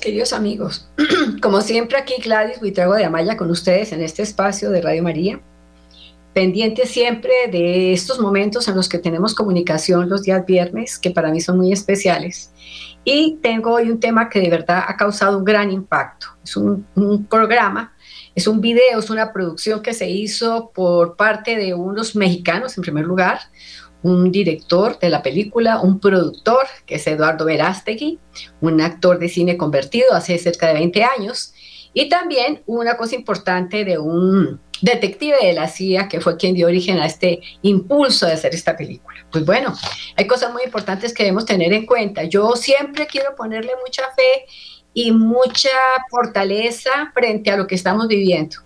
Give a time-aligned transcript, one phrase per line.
[0.00, 0.88] queridos amigos.
[1.42, 5.40] Como siempre, aquí Gladys Huitrago de Amaya con ustedes en este espacio de Radio María.
[6.32, 11.30] Pendiente siempre de estos momentos en los que tenemos comunicación los días viernes, que para
[11.30, 12.52] mí son muy especiales.
[13.04, 16.26] Y tengo hoy un tema que de verdad ha causado un gran impacto.
[16.42, 17.94] Es un, un programa,
[18.34, 22.82] es un video, es una producción que se hizo por parte de unos mexicanos, en
[22.82, 23.38] primer lugar,
[24.04, 28.20] un director de la película, un productor, que es Eduardo Verástegui,
[28.60, 31.54] un actor de cine convertido hace cerca de 20 años,
[31.94, 36.66] y también una cosa importante de un detective de la CIA que fue quien dio
[36.66, 39.26] origen a este impulso de hacer esta película.
[39.32, 39.74] Pues bueno,
[40.16, 42.24] hay cosas muy importantes que debemos tener en cuenta.
[42.24, 44.44] Yo siempre quiero ponerle mucha fe
[44.92, 45.70] y mucha
[46.10, 48.56] fortaleza frente a lo que estamos viviendo.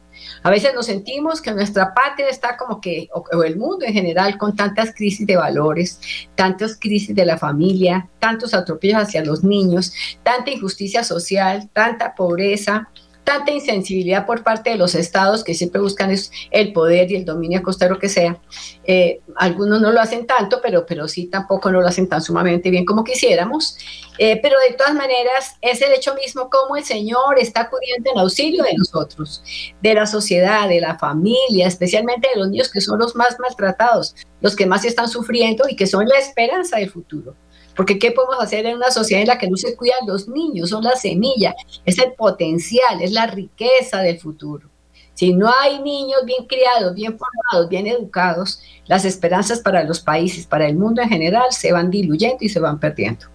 [0.43, 4.39] A veces nos sentimos que nuestra patria está como que, o, el mundo en general,
[4.39, 6.01] con tantas crisis de valores,
[6.35, 12.89] tantas crisis de la familia, tantos atropellos hacia los niños, tanta injusticia social, tanta pobreza,
[13.29, 16.11] tanta insensibilidad por parte de los estados que siempre buscan
[16.51, 18.41] el poder y el dominio lo que sea.
[18.85, 22.71] Eh, algunos no lo hacen tanto, pero, pero sí tampoco no lo hacen tan sumamente
[22.71, 23.77] bien como quisiéramos.
[24.17, 28.19] Eh, pero de todas maneras es el hecho mismo como el Señor está acudiendo en
[28.19, 29.43] auxilio de nosotros,
[29.83, 34.15] de la sociedad, de la familia, especialmente de los niños que son los más maltratados,
[34.41, 37.37] los que más están sufriendo y que son la esperanza del futuro.
[37.79, 40.71] Porque ¿qué podemos hacer en una sociedad en la que no se cuidan los niños?
[40.71, 44.69] Son la semilla, es el potencial, es la riqueza del futuro.
[45.15, 50.45] Si no hay niños bien criados, bien formados, bien educados, las esperanzas para los países,
[50.45, 53.27] para el mundo en general, se van diluyendo y se van perdiendo.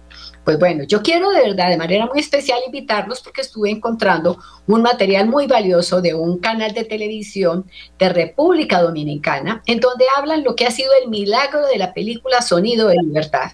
[0.44, 4.82] Pues bueno, yo quiero de verdad, de manera muy especial, invitarlos porque estuve encontrando un
[4.82, 7.64] material muy valioso de un canal de televisión
[7.98, 12.42] de República Dominicana, en donde hablan lo que ha sido el milagro de la película
[12.42, 13.52] Sonido de Libertad.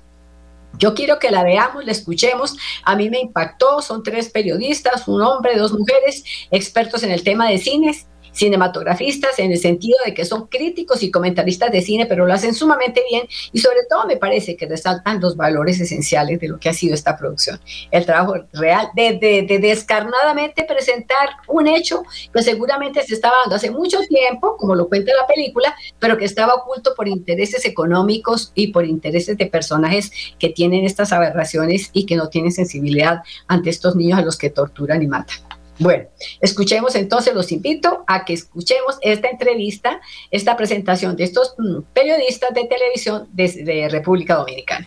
[0.81, 2.57] Yo quiero que la veamos, la escuchemos.
[2.83, 7.49] A mí me impactó, son tres periodistas, un hombre, dos mujeres, expertos en el tema
[7.49, 12.27] de cines cinematografistas en el sentido de que son críticos y comentaristas de cine, pero
[12.27, 16.49] lo hacen sumamente bien y sobre todo me parece que resaltan los valores esenciales de
[16.49, 17.61] lo que ha sido esta producción.
[17.91, 22.03] El trabajo real de, descarnadamente presentar un hecho
[22.33, 26.25] que seguramente se estaba dando hace mucho tiempo, como lo cuenta la película, pero que
[26.25, 32.07] estaba oculto por intereses económicos y por intereses de personajes que tienen estas aberraciones y
[32.07, 35.50] que no tienen sensibilidad ante estos niños a los que torturan y matan.
[35.81, 36.05] Bueno,
[36.43, 39.99] escuchemos entonces, los invito a que escuchemos esta entrevista,
[40.31, 44.87] esta presentación de estos mm, periodistas de televisión de, República Dominicana.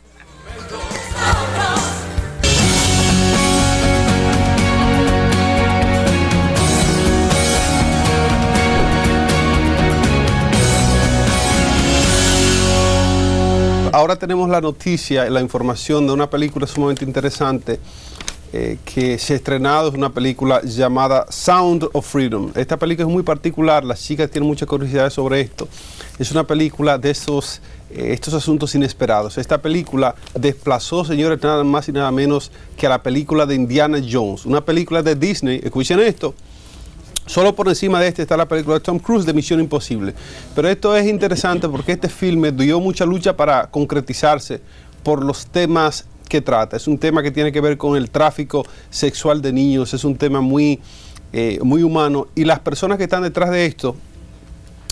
[13.91, 17.79] Ahora tenemos la noticia, la información de una película sumamente interesante
[18.55, 22.51] eh, que se ha estrenado, es una película llamada Sound of Freedom.
[22.53, 25.67] Esta película es muy particular, las chicas tienen mucha curiosidad sobre esto.
[26.19, 29.39] Es una película de esos, eh, estos asuntos inesperados.
[29.39, 33.97] Esta película desplazó, señores, nada más y nada menos que a la película de Indiana
[34.07, 35.59] Jones, una película de Disney.
[35.63, 36.35] Escuchen esto.
[37.25, 40.13] Solo por encima de este está la película de Tom Cruise de Misión Imposible.
[40.53, 44.61] Pero esto es interesante porque este filme dio mucha lucha para concretizarse
[45.03, 46.77] por los temas que trata.
[46.77, 50.15] Es un tema que tiene que ver con el tráfico sexual de niños, es un
[50.15, 50.79] tema muy,
[51.31, 53.95] eh, muy humano y las personas que están detrás de esto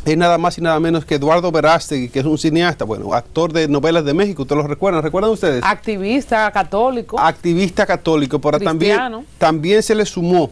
[0.05, 3.53] es nada más y nada menos que Eduardo Verástegui, que es un cineasta, bueno, actor
[3.53, 5.03] de novelas de México, ¿ustedes lo recuerdan?
[5.03, 5.63] ¿Recuerdan ustedes?
[5.63, 7.19] Activista católico.
[7.19, 8.99] Activista católico, pero también,
[9.37, 10.49] también se le sumó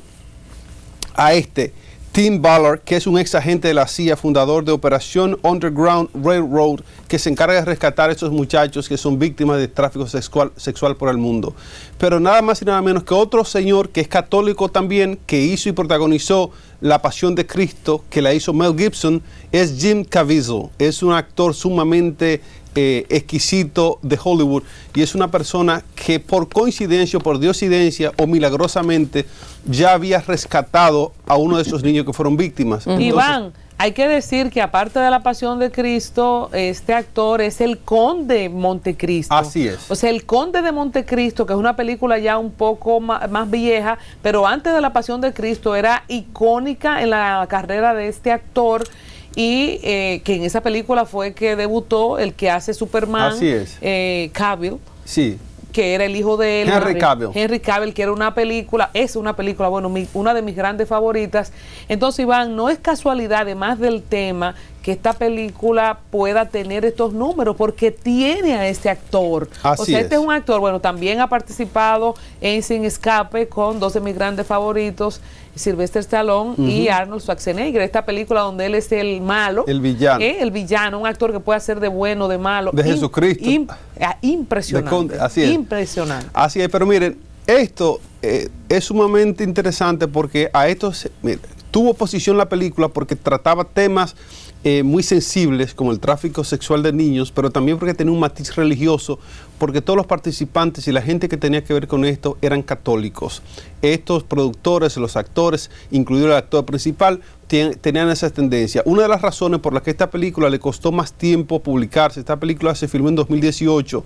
[1.15, 1.73] a este
[2.11, 6.79] Tim Ballard, que es un ex agente de la CIA, fundador de Operación Underground Railroad,
[7.07, 10.97] que se encarga de rescatar a estos muchachos que son víctimas de tráfico sexual, sexual
[10.97, 11.53] por el mundo.
[11.99, 15.69] Pero nada más y nada menos que otro señor que es católico también, que hizo
[15.69, 16.49] y protagonizó
[16.81, 20.69] La Pasión de Cristo, que la hizo Mel Gibson, es Jim Caviezel.
[20.79, 22.41] Es un actor sumamente
[22.81, 24.63] eh, exquisito de Hollywood
[24.95, 29.25] y es una persona que por coincidencia, por diosidencia o milagrosamente
[29.65, 32.87] ya había rescatado a uno de esos niños que fueron víctimas.
[32.87, 37.79] Iván, hay que decir que aparte de la Pasión de Cristo, este actor es el
[37.79, 39.35] Conde Montecristo.
[39.35, 39.91] Así es.
[39.91, 43.51] O sea, el Conde de Montecristo, que es una película ya un poco más, más
[43.51, 48.31] vieja, pero antes de la Pasión de Cristo era icónica en la carrera de este
[48.31, 48.85] actor
[49.35, 53.77] y eh, que en esa película fue que debutó el que hace Superman, Así es.
[53.81, 54.77] Eh, Cavill.
[55.05, 55.37] Sí.
[55.71, 56.69] Que era el hijo de él.
[56.69, 57.29] Henry Cavill.
[57.33, 61.53] Henry Cavill, que era una película, es una película, bueno, una de mis grandes favoritas.
[61.87, 67.55] Entonces, Iván, no es casualidad, además del tema, que esta película pueda tener estos números
[67.57, 69.49] porque tiene a este actor.
[69.61, 70.25] Así o sea, este es es.
[70.25, 75.19] un actor, bueno, también ha participado en Sin Escape con dos de mis grandes favoritos,
[75.55, 77.81] Sylvester Stallone y Arnold Schwarzenegger.
[77.81, 79.65] Esta película donde él es el malo.
[79.67, 80.21] El villano.
[80.23, 82.71] eh, el villano, un actor que puede hacer de bueno, de malo.
[82.73, 83.73] De Jesucristo.
[83.99, 85.15] ah, impresionante.
[85.15, 85.51] De así es.
[85.51, 86.29] Impresionante.
[86.33, 87.17] Así es, pero miren,
[87.47, 91.39] esto eh, es sumamente interesante porque a esto se- mire,
[91.71, 94.15] tuvo posición la película porque trataba temas
[94.65, 98.53] eh, muy sensibles como el tráfico sexual de niños, pero también porque tenía un matiz
[98.55, 99.17] religioso,
[99.57, 103.41] porque todos los participantes y la gente que tenía que ver con esto eran católicos.
[103.81, 108.81] Estos productores, los actores, incluido el actor principal, tenían esa tendencia.
[108.85, 112.37] Una de las razones por las que esta película le costó más tiempo publicarse, esta
[112.37, 114.03] película se filmó en 2018,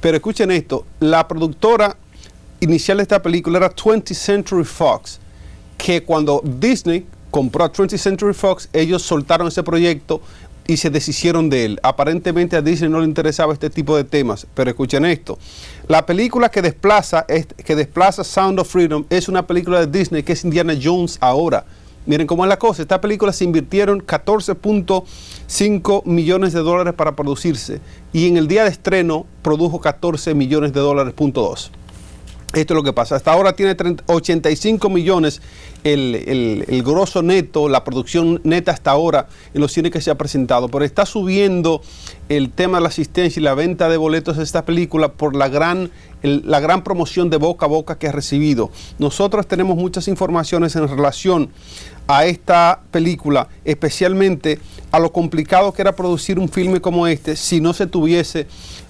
[0.00, 1.96] pero escuchen esto, la productora
[2.60, 5.18] inicial de esta película era 20th Century Fox,
[5.76, 10.20] que cuando Disney compró a 20th Century Fox, ellos soltaron ese proyecto
[10.66, 11.80] y se deshicieron de él.
[11.82, 15.38] Aparentemente a Disney no le interesaba este tipo de temas, pero escuchen esto.
[15.88, 20.22] La película que desplaza, es- que desplaza Sound of Freedom es una película de Disney
[20.22, 21.64] que es Indiana Jones ahora.
[22.04, 22.82] Miren cómo es la cosa.
[22.82, 27.80] Esta película se invirtieron 14.5 millones de dólares para producirse
[28.12, 31.70] y en el día de estreno produjo 14 millones de dólares, punto dos.
[32.54, 33.16] Esto es lo que pasa.
[33.16, 35.42] Hasta ahora tiene 30 85 millones
[35.84, 40.10] el, el, el grosso neto, la producción neta hasta ahora en los cines que se
[40.10, 40.68] ha presentado.
[40.68, 41.82] Pero está subiendo
[42.30, 45.48] el tema de la asistencia y la venta de boletos de esta película por la
[45.48, 45.90] gran,
[46.22, 48.70] la gran promoción de boca a boca que ha recibido.
[48.98, 51.50] Nosotros tenemos muchas informaciones en relación
[52.06, 54.58] a esta película, especialmente
[54.90, 58.46] a lo complicado que era producir un filme como este si no se tuviese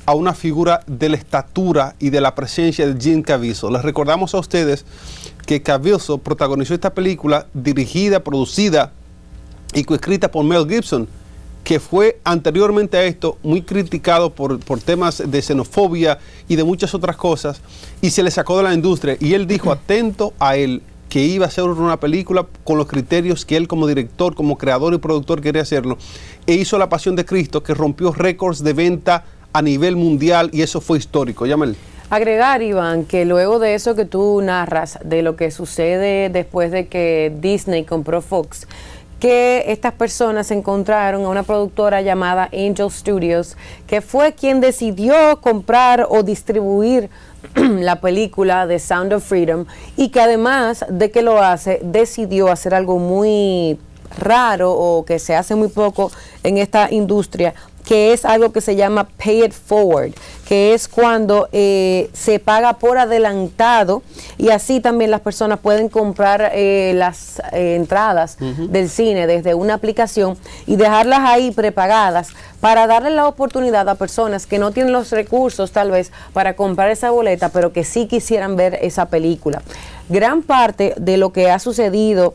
[0.07, 3.73] a una figura de la estatura y de la presencia de Jim Caviezel.
[3.73, 4.85] Les recordamos a ustedes
[5.47, 8.93] que Caviezel protagonizó esta película dirigida, producida
[9.75, 11.09] y coescrita por Mel Gibson,
[11.65, 16.19] que fue anteriormente a esto muy criticado por, por temas de xenofobia
[16.49, 17.61] y de muchas otras cosas,
[18.01, 19.17] y se le sacó de la industria.
[19.21, 23.45] Y él dijo, atento a él, que iba a hacer una película con los criterios
[23.45, 25.99] que él como director, como creador y productor quería hacerlo,
[26.47, 30.63] e hizo La Pasión de Cristo, que rompió récords de venta a nivel mundial, y
[30.63, 31.47] eso fue histórico.
[31.47, 31.77] Llámale.
[32.11, 36.87] Agregar, Iván, que luego de eso que tú narras, de lo que sucede después de
[36.87, 38.67] que Disney compró Fox,
[39.21, 43.57] que estas personas encontraron a una productora llamada Angel Studios,
[43.87, 47.11] que fue quien decidió comprar o distribuir
[47.55, 52.75] la película de Sound of Freedom y que además de que lo hace, decidió hacer
[52.75, 53.79] algo muy
[54.19, 56.11] raro o que se hace muy poco
[56.43, 57.55] en esta industria,
[57.89, 60.13] que es algo que se llama pay it forward,
[60.47, 64.03] que es cuando eh, se paga por adelantado
[64.37, 69.73] y así también las personas pueden comprar eh, las eh, entradas del cine desde una
[69.73, 70.37] aplicación
[70.67, 72.29] y dejarlas ahí prepagadas
[72.61, 76.91] para darle la oportunidad a personas que no tienen los recursos tal vez para comprar
[76.91, 79.63] esa boleta, pero que sí quisieran ver esa película.
[80.11, 82.35] Gran parte de lo que ha sucedido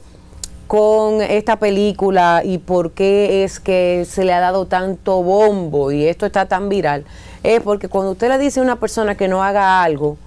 [0.68, 6.06] con esta película y por qué es que se le ha dado tanto bombo y
[6.06, 7.06] esto está tan viral,
[7.44, 10.18] es porque cuando usted le dice a una persona que no haga algo,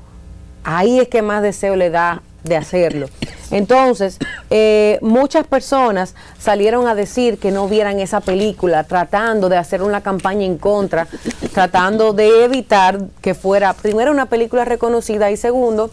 [0.64, 3.08] ahí es que más deseo le da de hacerlo.
[3.50, 4.18] Entonces,
[4.50, 10.02] eh, muchas personas salieron a decir que no vieran esa película, tratando de hacer una
[10.02, 11.06] campaña en contra,
[11.52, 15.90] tratando de evitar que fuera, primero, una película reconocida y segundo,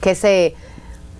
[0.00, 0.54] que se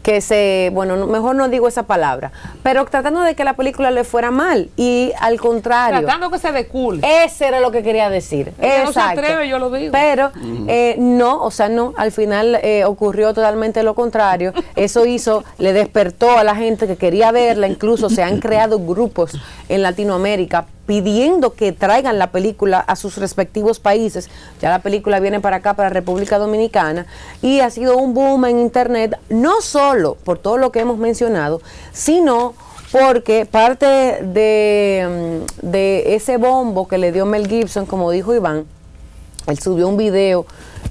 [0.02, 2.32] que se, bueno, no- mejor no digo esa palabra,
[2.62, 6.00] pero tratando de que la película le fuera mal y al contrario.
[6.00, 7.00] Tratando que se de cool.
[7.04, 8.48] Ese era lo que quería decir.
[8.58, 9.20] El que no se Exacto.
[9.20, 9.92] atreve, yo lo digo.
[9.92, 10.32] Pero
[10.68, 14.52] eh, no, o sea, no, al final eh, ocurrió totalmente lo contrario.
[14.76, 19.32] Eso hizo, le despertó a la gente que quería verla, incluso se han creado grupos
[19.68, 24.28] en Latinoamérica pidiendo que traigan la película a sus respectivos países.
[24.60, 27.06] Ya la película viene para acá, para República Dominicana,
[27.40, 31.60] y ha sido un boom en Internet, no solo por todo lo que hemos mencionado,
[31.92, 32.54] sino
[32.90, 38.66] porque parte de, mm, de ese bombo que le dio Mel Gibson, como dijo Iván,
[39.46, 40.46] él subió un video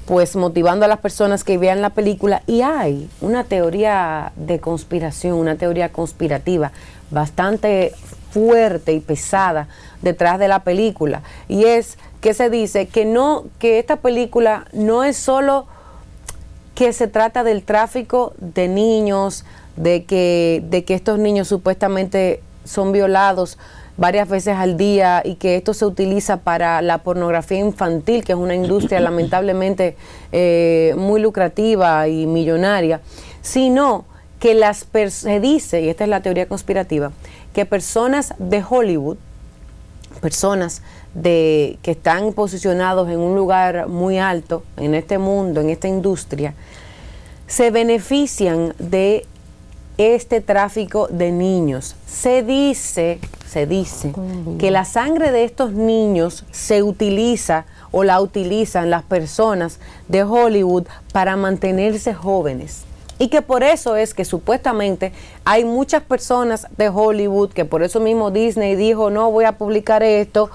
[0.05, 5.33] pues motivando a las personas que vean la película y hay una teoría de conspiración,
[5.33, 6.71] una teoría conspirativa
[7.11, 7.93] bastante
[8.31, 9.67] fuerte y pesada
[10.01, 11.21] detrás de la película.
[11.47, 15.67] Y es que se dice que no que esta película no es solo
[16.75, 19.45] que se trata del tráfico de niños,
[19.75, 23.57] de que, de que estos niños supuestamente son violados
[23.97, 28.37] varias veces al día y que esto se utiliza para la pornografía infantil, que es
[28.37, 29.97] una industria lamentablemente
[30.31, 33.01] eh, muy lucrativa y millonaria,
[33.41, 34.05] sino
[34.41, 37.13] que las se dice, y esta es la teoría conspirativa,
[37.53, 39.17] que personas de Hollywood
[40.19, 40.81] personas
[41.13, 46.53] de, que están posicionados en un lugar muy alto en este mundo, en esta industria,
[47.47, 49.25] se benefician de
[49.97, 51.95] este tráfico de niños.
[52.07, 54.13] Se dice, se dice
[54.57, 60.85] que la sangre de estos niños se utiliza o la utilizan las personas de Hollywood
[61.11, 62.83] para mantenerse jóvenes.
[63.21, 65.11] Y que por eso es que supuestamente
[65.45, 70.01] hay muchas personas de Hollywood, que por eso mismo Disney dijo, no voy a publicar
[70.01, 70.49] esto,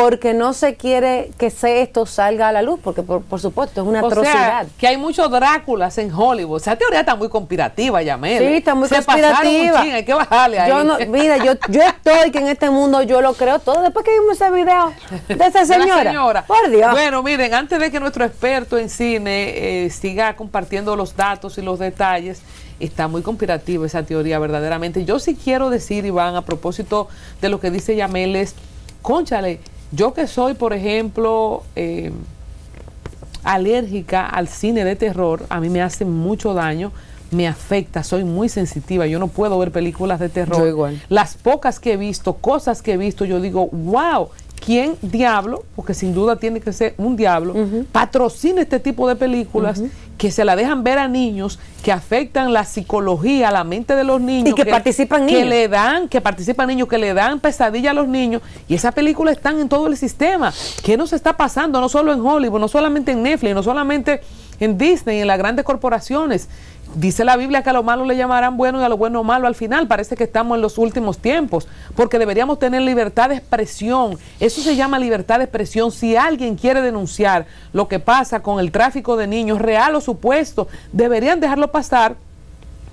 [0.00, 4.00] porque no se quiere que esto salga a la luz, porque por, supuesto es una
[4.00, 4.66] atrocidad.
[4.78, 6.60] que hay muchos Dráculas en Hollywood.
[6.60, 8.38] Esa teoría está muy conspirativa, Yamel.
[8.38, 9.80] Sí, está muy conspirativa.
[9.80, 10.70] hay que bajarle ahí.
[10.70, 13.82] Yo no, mira, yo, yo estoy que en este mundo yo lo creo todo.
[13.82, 14.92] Después que vimos ese video
[15.28, 16.44] de esa señora.
[16.46, 16.90] Por Dios.
[16.90, 21.62] Bueno, miren, antes de que nuestro experto en cine eh, siga compartiendo los datos y
[21.62, 22.42] los detalles,
[22.80, 25.04] está muy conspirativa esa teoría verdaderamente.
[25.04, 27.08] Yo sí quiero decir, Iván, a propósito
[27.40, 28.54] de lo que dice Yamel, es,
[29.02, 29.60] conchale,
[29.92, 32.12] yo que soy, por ejemplo, eh,
[33.44, 36.92] alérgica al cine de terror, a mí me hace mucho daño,
[37.30, 40.66] me afecta, soy muy sensitiva, yo no puedo ver películas de terror.
[40.66, 41.00] igual.
[41.08, 44.28] Las pocas que he visto, cosas que he visto, yo digo, wow,
[44.64, 47.54] ¿quién diablo, porque sin duda tiene que ser un diablo,
[47.90, 49.82] patrocina este tipo de películas
[50.20, 54.20] que se la dejan ver a niños, que afectan la psicología, la mente de los
[54.20, 54.50] niños.
[54.50, 55.40] Y que, participan niños.
[55.40, 58.42] Que le dan, que participan niños, que le dan pesadilla a los niños.
[58.68, 60.52] Y esas películas están en todo el sistema.
[60.84, 61.80] ¿Qué nos está pasando?
[61.80, 64.20] No solo en Hollywood, no solamente en Netflix, no solamente
[64.60, 66.48] en Disney, en las grandes corporaciones.
[66.94, 69.46] Dice la Biblia que a lo malo le llamarán bueno y a lo bueno malo
[69.46, 69.86] al final.
[69.86, 74.18] Parece que estamos en los últimos tiempos, porque deberíamos tener libertad de expresión.
[74.40, 75.92] Eso se llama libertad de expresión.
[75.92, 80.66] Si alguien quiere denunciar lo que pasa con el tráfico de niños, real o supuesto,
[80.92, 82.16] deberían dejarlo pasar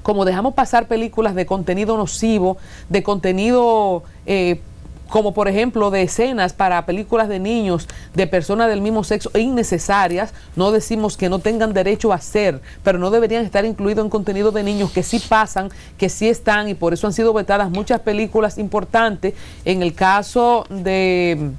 [0.04, 2.56] como dejamos pasar películas de contenido nocivo,
[2.88, 4.62] de contenido eh,
[5.10, 10.34] como por ejemplo de escenas para películas de niños de personas del mismo sexo innecesarias,
[10.56, 14.52] no decimos que no tengan derecho a ser, pero no deberían estar incluidos en contenido
[14.52, 18.02] de niños que sí pasan, que sí están y por eso han sido vetadas muchas
[18.02, 19.34] películas importantes.
[19.66, 21.52] En el caso de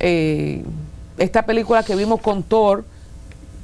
[0.00, 0.64] eh,
[1.18, 2.84] esta película que vimos con Thor,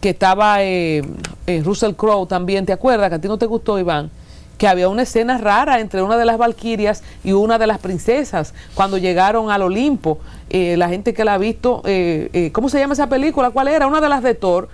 [0.01, 1.03] que estaba eh,
[1.47, 3.09] eh, Russell Crowe también, ¿te acuerdas?
[3.09, 4.11] Que a ti no te gustó, Iván
[4.59, 8.55] que había una escena rara entre una de las valquirias y una de las princesas
[8.75, 10.19] cuando llegaron al Olimpo.
[10.49, 13.51] Eh, la gente que la ha visto, eh, eh, ¿cómo se llama esa película?
[13.51, 13.87] ¿Cuál era?
[13.87, 14.69] Una de las de Thor.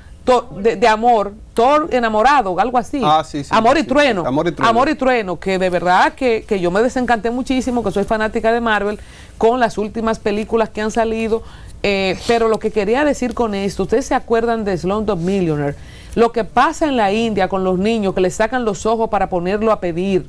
[0.61, 3.01] de, amor, Thor enamorado, algo así.
[3.03, 4.25] Ah, sí, sí, amor, y trueno.
[4.25, 4.71] Amor y trueno.
[4.71, 8.53] Amor y trueno, que de verdad que, que yo me desencanté muchísimo, que soy fanática
[8.53, 9.01] de Marvel,
[9.39, 11.43] con las últimas películas que han salido.
[11.83, 15.75] pero lo que quería decir con esto, ustedes se acuerdan de Slumdog Millionaire,
[16.15, 19.29] lo que pasa en la India con los niños que le sacan los ojos para
[19.29, 20.29] ponerlo a pedir.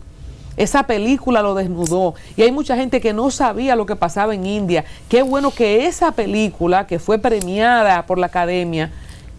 [0.56, 4.46] Esa película lo desnudó y hay mucha gente que no sabía lo que pasaba en
[4.46, 4.86] India.
[5.10, 8.92] Qué bueno que esa película, que fue premiada por la academia,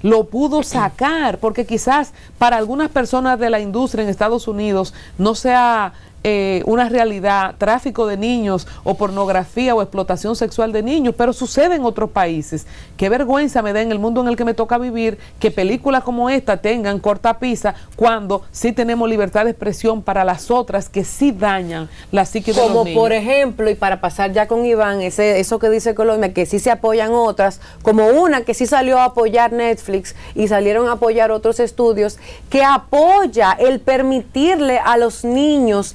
[0.03, 5.35] lo pudo sacar, porque quizás para algunas personas de la industria en Estados Unidos no
[5.35, 5.95] sea
[6.27, 11.75] eh, una realidad, tráfico de niños o pornografía o explotación sexual de niños, pero sucede
[11.75, 12.67] en otros países.
[12.97, 16.03] Qué vergüenza me da en el mundo en el que me toca vivir que películas
[16.03, 21.05] como esta tengan corta pisa cuando sí tenemos libertad de expresión para las otras que
[21.05, 22.85] sí dañan la psique de los niños.
[22.85, 26.47] Como por ejemplo, y para pasar ya con Iván, ese, eso que dice Colombia, que
[26.47, 30.93] sí se apoyan otras, como una que sí salió a apoyar Netflix y salieron a
[30.93, 35.95] apoyar otros estudios, que apoya el permitirle a los niños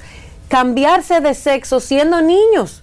[0.50, 2.82] cambiarse de sexo siendo niños,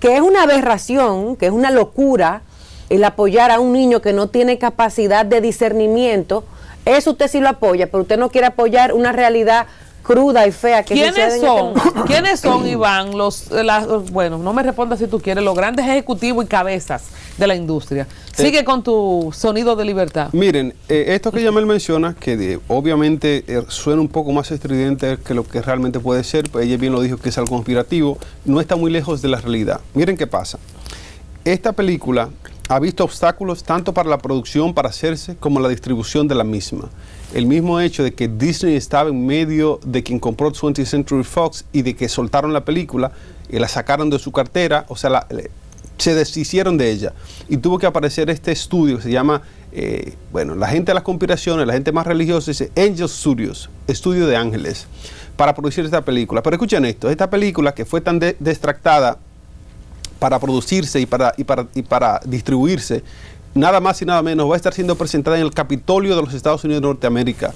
[0.00, 2.42] que es una aberración, que es una locura
[2.90, 6.42] el apoyar a un niño que no tiene capacidad de discernimiento.
[6.84, 9.68] Eso usted sí lo apoya, pero usted no quiere apoyar una realidad
[10.08, 11.74] cruda y fea que ¿Quiénes este son?
[12.06, 13.18] ¿Quiénes son, Iván?
[13.18, 13.50] Los,
[14.10, 18.06] bueno, no me respondas si tú quieres, los grandes ejecutivos y cabezas de la industria.
[18.34, 20.30] Sigue con tu sonido de libertad.
[20.32, 25.34] Miren, eh, esto que Yamel menciona, que obviamente eh, suena un poco más estridente que
[25.34, 28.62] lo que realmente puede ser, pues ella bien lo dijo que es algo conspirativo, no
[28.62, 29.80] está muy lejos de la realidad.
[29.92, 30.58] Miren qué pasa.
[31.44, 32.30] Esta película
[32.70, 36.88] ha visto obstáculos tanto para la producción, para hacerse, como la distribución de la misma
[37.34, 41.64] el mismo hecho de que Disney estaba en medio de quien compró 20th Century Fox
[41.72, 43.12] y de que soltaron la película
[43.50, 45.26] y la sacaron de su cartera, o sea,
[45.98, 47.12] se deshicieron de ella.
[47.48, 49.42] Y tuvo que aparecer este estudio que se llama,
[49.72, 54.26] eh, bueno, la gente de las conspiraciones, la gente más religiosa, dice Angel Studios, estudio
[54.26, 54.86] de ángeles,
[55.36, 56.42] para producir esta película.
[56.42, 59.18] Pero escuchen esto, esta película que fue tan destractada
[60.18, 63.02] para producirse y para, y para, y para distribuirse,
[63.54, 66.34] nada más y nada menos, va a estar siendo presentada en el Capitolio de los
[66.34, 67.52] Estados Unidos de Norteamérica.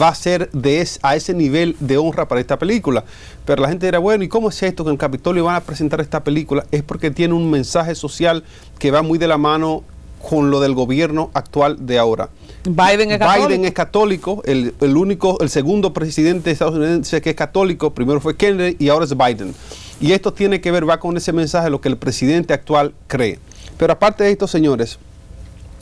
[0.00, 3.04] va a ser de a ese nivel de honra para esta película.
[3.44, 5.60] Pero la gente dirá, bueno, ¿y cómo es esto que en el Capitolio van a
[5.60, 6.66] presentar esta película?
[6.70, 8.44] Es porque tiene un mensaje social
[8.78, 9.84] que va muy de la mano
[10.28, 12.30] con lo del gobierno actual de ahora.
[12.64, 13.48] Biden es católico.
[13.48, 17.92] Biden es católico, el, el, único, el segundo presidente de Estados Unidos que es católico,
[17.92, 19.54] primero fue Kennedy y ahora es Biden.
[20.00, 23.38] Y esto tiene que ver, va con ese mensaje, lo que el presidente actual cree.
[23.78, 24.98] Pero aparte de esto, señores,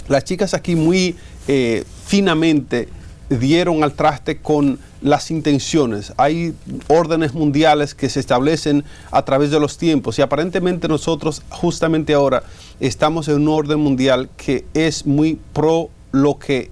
[0.08, 1.16] las chicas aquí muy
[1.49, 2.88] eh, finamente
[3.28, 6.12] dieron al traste con las intenciones.
[6.16, 6.54] Hay
[6.88, 12.42] órdenes mundiales que se establecen a través de los tiempos y aparentemente nosotros justamente ahora
[12.80, 16.70] estamos en un orden mundial que es muy pro lo que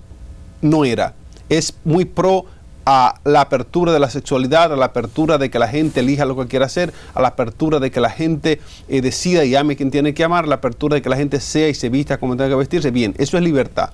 [0.62, 1.14] no era.
[1.48, 2.44] Es muy pro
[2.92, 6.36] a la apertura de la sexualidad, a la apertura de que la gente elija lo
[6.36, 9.92] que quiera hacer, a la apertura de que la gente eh, decida y ame quien
[9.92, 12.48] tiene que amar, la apertura de que la gente sea y se vista como tenga
[12.48, 12.90] que vestirse.
[12.90, 13.90] Bien, eso es libertad.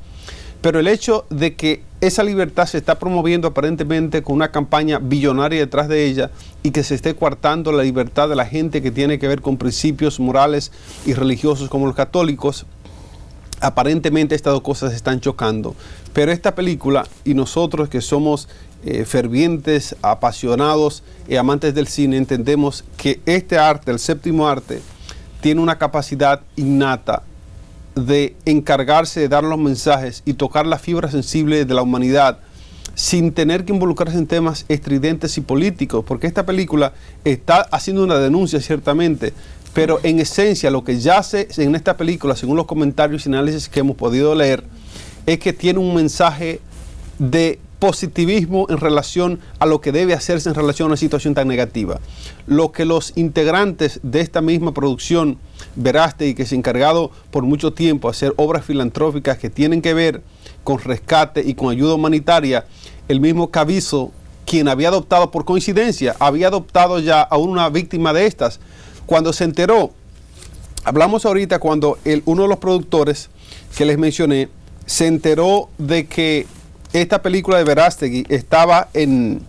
[0.62, 5.61] Pero el hecho de que esa libertad se está promoviendo aparentemente con una campaña billonaria
[5.61, 6.31] detrás de ella
[6.62, 9.59] y que se esté coartando la libertad de la gente que tiene que ver con
[9.59, 10.73] principios morales
[11.05, 12.65] y religiosos como los católicos,
[13.61, 15.75] aparentemente estas dos cosas están chocando.
[16.12, 18.49] Pero esta película y nosotros que somos
[18.85, 24.80] eh, fervientes, apasionados y amantes del cine, entendemos que este arte, el séptimo arte,
[25.40, 27.23] tiene una capacidad innata
[27.95, 32.38] de encargarse de dar los mensajes y tocar la fibra sensible de la humanidad
[32.95, 38.18] sin tener que involucrarse en temas estridentes y políticos, porque esta película está haciendo una
[38.18, 39.35] denuncia ciertamente,
[39.75, 43.80] pero en esencia lo que yace en esta película, según los comentarios y análisis que
[43.80, 44.64] hemos podido leer,
[45.26, 46.61] es que tiene un mensaje
[47.18, 51.49] de positivismo en relación a lo que debe hacerse en relación a una situación tan
[51.49, 52.00] negativa.
[52.47, 55.38] Lo que los integrantes de esta misma producción,
[55.75, 59.83] Veraste y que se ha encargado por mucho tiempo a hacer obras filantróficas que tienen
[59.83, 60.23] que ver
[60.64, 62.67] con rescate y con ayuda humanitaria,
[63.08, 64.10] el mismo Cavizo,
[64.47, 68.58] quien había adoptado por coincidencia, había adoptado ya a una víctima de estas,
[69.06, 69.93] cuando se enteró,
[70.84, 73.28] hablamos ahorita cuando el, uno de los productores
[73.76, 74.49] que les mencioné,
[74.86, 76.47] se enteró de que
[77.00, 79.43] esta película de Verástegui estaba en,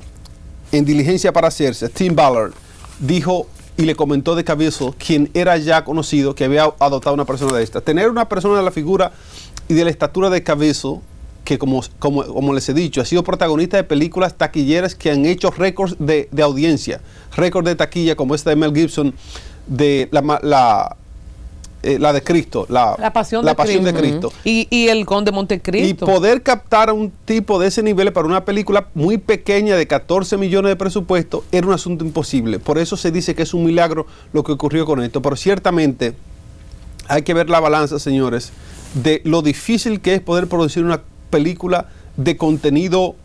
[0.71, 2.51] diligencia para hacerse, Tim Ballard
[2.99, 7.55] dijo y le comentó de Cabezo, quien era ya conocido, que había adoptado una persona
[7.55, 7.79] de esta.
[7.79, 9.11] Tener una persona de la figura
[9.67, 11.03] y de la estatura de Cabezo,
[11.45, 15.25] que como, como, como les he dicho, ha sido protagonista de películas taquilleras que han
[15.25, 17.01] hecho récords de, audiencia,
[17.35, 19.13] récords de taquilla como esta de Mel Gibson,
[19.67, 20.97] de la
[21.83, 24.33] eh, la de Cristo, la, pasión, de, Cristo.
[24.43, 26.05] Y, el Conde Montecristo.
[26.05, 29.85] Y poder captar a un tipo de ese nivel para una película muy pequeña de
[29.85, 32.59] 14 millones de presupuesto era un asunto imposible.
[32.59, 35.21] Por eso se dice que es un milagro lo que ocurrió con esto.
[35.21, 36.15] Pero ciertamente
[37.07, 38.51] hay que ver la balanza, señores,
[38.95, 43.15] de lo difícil que es poder producir una película de contenido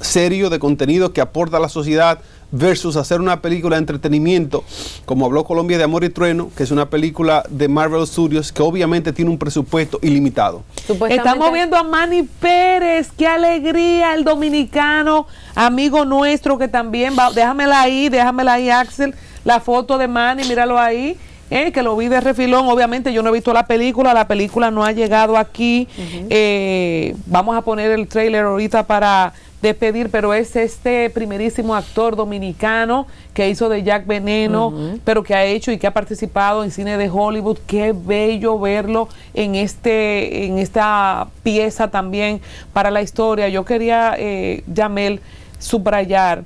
[0.00, 4.64] serio, de contenido que aporta a la sociedad, versus hacer una película de entretenimiento,
[5.04, 8.62] como habló Colombia de Amor y Trueno, que es una película de Marvel Studios que
[8.62, 10.62] obviamente tiene un presupuesto ilimitado.
[11.08, 17.80] Estamos viendo a Manny Pérez, qué alegría, el dominicano, amigo nuestro que también va, déjamela
[17.80, 21.16] ahí, déjamela ahí Axel, la foto de Manny, míralo ahí.
[21.48, 24.72] Eh, que lo vi de refilón, obviamente yo no he visto la película, la película
[24.72, 25.86] no ha llegado aquí,
[26.28, 29.32] eh, vamos a poner el trailer ahorita para
[29.68, 34.72] despedir, pero es este primerísimo actor dominicano que hizo de Jack Veneno,
[35.04, 37.58] pero que ha hecho y que ha participado en cine de Hollywood.
[37.66, 42.40] Qué bello verlo en este, en esta pieza también
[42.72, 43.48] para la historia.
[43.48, 45.20] Yo quería, eh, Yamel,
[45.58, 46.44] subrayar.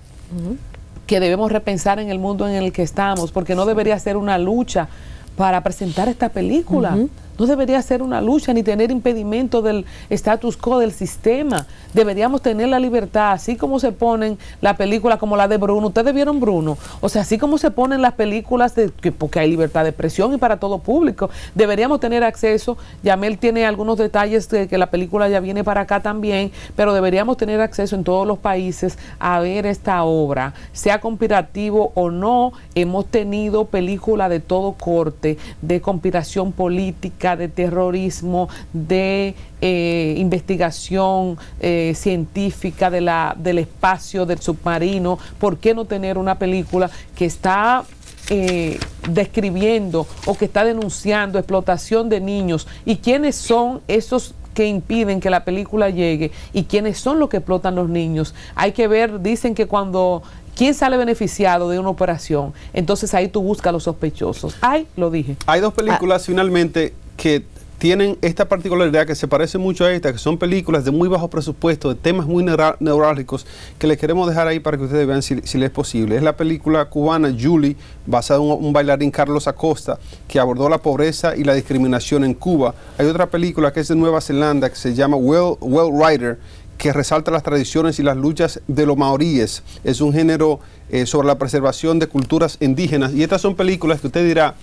[1.06, 4.38] que debemos repensar en el mundo en el que estamos, porque no debería ser una
[4.38, 4.88] lucha
[5.36, 6.96] para presentar esta película
[7.40, 11.66] no debería ser una lucha ni tener impedimento del status quo del sistema.
[11.94, 15.86] Deberíamos tener la libertad, así como se ponen las películas como la de Bruno.
[15.86, 16.76] Ustedes vieron Bruno.
[17.00, 20.34] O sea, así como se ponen las películas, de, que, porque hay libertad de expresión
[20.34, 21.30] y para todo público.
[21.54, 22.76] Deberíamos tener acceso.
[23.02, 27.38] Yamel tiene algunos detalles de que la película ya viene para acá también, pero deberíamos
[27.38, 32.52] tener acceso en todos los países a ver esta obra, sea conspirativo o no.
[32.74, 41.92] Hemos tenido películas de todo corte, de conspiración política de terrorismo, de eh, investigación eh,
[41.96, 45.18] científica de la, del espacio, del submarino.
[45.38, 47.84] ¿Por qué no tener una película que está
[48.28, 55.20] eh, describiendo o que está denunciando explotación de niños y quiénes son esos que impiden
[55.20, 58.34] que la película llegue y quiénes son los que explotan los niños.
[58.54, 60.22] Hay que ver, dicen que cuando
[60.60, 62.52] ¿Quién sale beneficiado de una operación?
[62.74, 64.56] Entonces ahí tú buscas a los sospechosos.
[64.60, 65.36] Ay, lo dije.
[65.46, 67.44] Hay dos películas finalmente que
[67.78, 71.28] tienen esta particularidad que se parece mucho a esta, que son películas de muy bajo
[71.28, 73.46] presupuesto, de temas muy neurálgicos,
[73.78, 76.16] que les queremos dejar ahí para que ustedes vean si, les es posible.
[76.16, 81.36] Es la película cubana Julie, basada en un, bailarín Carlos Acosta, que abordó la pobreza
[81.36, 82.74] y la discriminación en Cuba.
[82.96, 86.38] Hay otra película que es de Nueva Zelanda, que se llama Well, well Rider,
[86.78, 89.62] que resalta las tradiciones y las luchas de los maoríes.
[89.84, 93.12] Es un género eh, sobre la preservación de culturas indígenas.
[93.12, 94.54] Y estas son películas que usted dirá,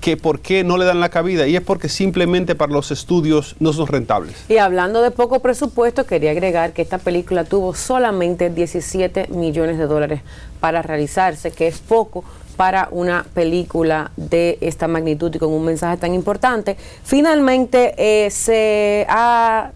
[0.00, 3.56] que por qué no le dan la cabida y es porque simplemente para los estudios
[3.60, 4.34] no son rentables.
[4.48, 9.86] Y hablando de poco presupuesto, quería agregar que esta película tuvo solamente 17 millones de
[9.86, 10.22] dólares
[10.60, 12.24] para realizarse, que es poco
[12.56, 16.76] para una película de esta magnitud y con un mensaje tan importante.
[17.04, 19.72] Finalmente eh, se ha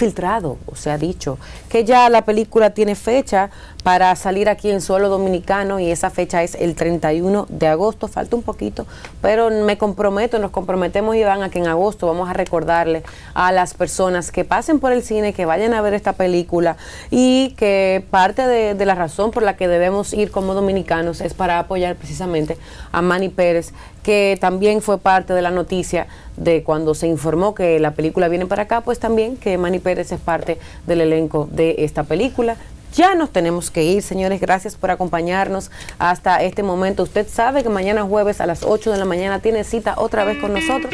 [0.00, 3.50] filtrado, o se ha dicho, que ya la película tiene fecha
[3.84, 8.34] para salir aquí en suelo dominicano y esa fecha es el 31 de agosto, falta
[8.34, 8.86] un poquito,
[9.20, 13.02] pero me comprometo, nos comprometemos Iván a que en agosto vamos a recordarle
[13.34, 16.78] a las personas que pasen por el cine, que vayan a ver esta película
[17.10, 21.34] y que parte de, de la razón por la que debemos ir como dominicanos es
[21.34, 22.56] para apoyar precisamente
[22.90, 27.78] a Manny Pérez, que también fue parte de la noticia de cuando se informó que
[27.80, 31.76] la película viene para acá, pues también que Manny Pérez es parte del elenco de
[31.78, 32.56] esta película.
[32.94, 34.40] Ya nos tenemos que ir, señores.
[34.40, 37.04] Gracias por acompañarnos hasta este momento.
[37.04, 40.38] Usted sabe que mañana jueves a las 8 de la mañana tiene cita otra vez
[40.38, 40.92] con nosotros.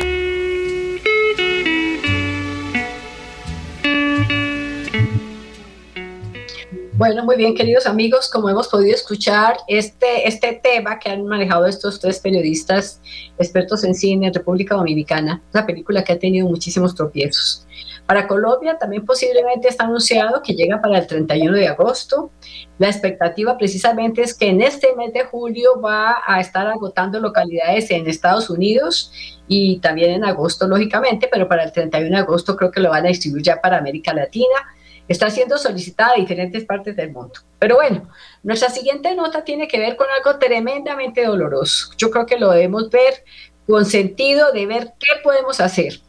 [6.96, 11.66] Bueno, muy bien, queridos amigos, como hemos podido escuchar, este, este tema que han manejado
[11.66, 13.02] estos tres periodistas
[13.38, 17.66] expertos en cine en República Dominicana, una película que ha tenido muchísimos tropiezos.
[18.06, 22.30] Para Colombia también posiblemente está anunciado que llega para el 31 de agosto.
[22.78, 27.90] La expectativa precisamente es que en este mes de julio va a estar agotando localidades
[27.90, 29.12] en Estados Unidos
[29.48, 33.04] y también en agosto, lógicamente, pero para el 31 de agosto creo que lo van
[33.04, 34.72] a distribuir ya para América Latina.
[35.08, 37.34] Está siendo solicitada a diferentes partes del mundo.
[37.58, 38.08] Pero bueno,
[38.42, 41.90] nuestra siguiente nota tiene que ver con algo tremendamente doloroso.
[41.96, 43.24] Yo creo que lo debemos ver
[43.66, 46.00] con sentido de ver qué podemos hacer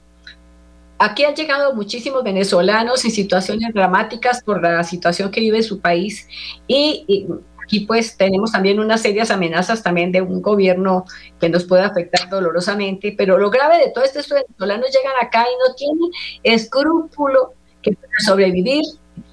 [0.99, 6.27] Aquí han llegado muchísimos venezolanos en situaciones dramáticas por la situación que vive su país
[6.67, 7.27] y,
[7.63, 11.05] aquí pues tenemos también unas serias amenazas también de un gobierno
[11.39, 14.89] que nos puede afectar dolorosamente, pero lo grave de todo esto es que los venezolanos
[14.89, 18.83] llegan acá y no tienen escrúpulo que para sobrevivir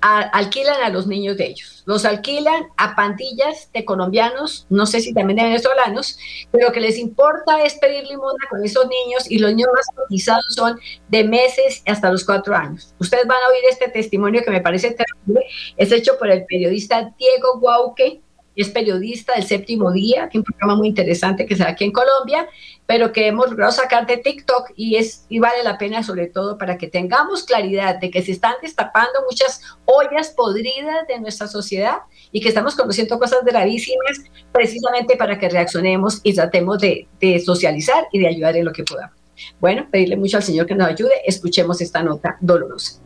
[0.00, 1.82] alquilan a los niños de ellos.
[1.86, 6.18] Los alquilan a pandillas de colombianos, no sé si también de venezolanos,
[6.50, 9.86] pero lo que les importa es pedir limosna con esos niños y los niños más
[9.94, 10.78] cotizados son
[11.08, 12.94] de meses hasta los cuatro años.
[12.98, 15.46] Ustedes van a oír este testimonio que me parece terrible.
[15.76, 18.20] Es hecho por el periodista Diego Guauque,
[18.56, 21.84] es periodista del Séptimo Día, que es un programa muy interesante que se da aquí
[21.84, 22.46] en Colombia,
[22.86, 26.58] pero que hemos logrado sacar de TikTok y, es, y vale la pena sobre todo
[26.58, 31.98] para que tengamos claridad de que se están destapando muchas ollas podridas de nuestra sociedad
[32.32, 38.06] y que estamos conociendo cosas gravísimas precisamente para que reaccionemos y tratemos de, de socializar
[38.12, 39.16] y de ayudar en lo que podamos.
[39.60, 43.00] Bueno, pedirle mucho al Señor que nos ayude, escuchemos esta nota dolorosa.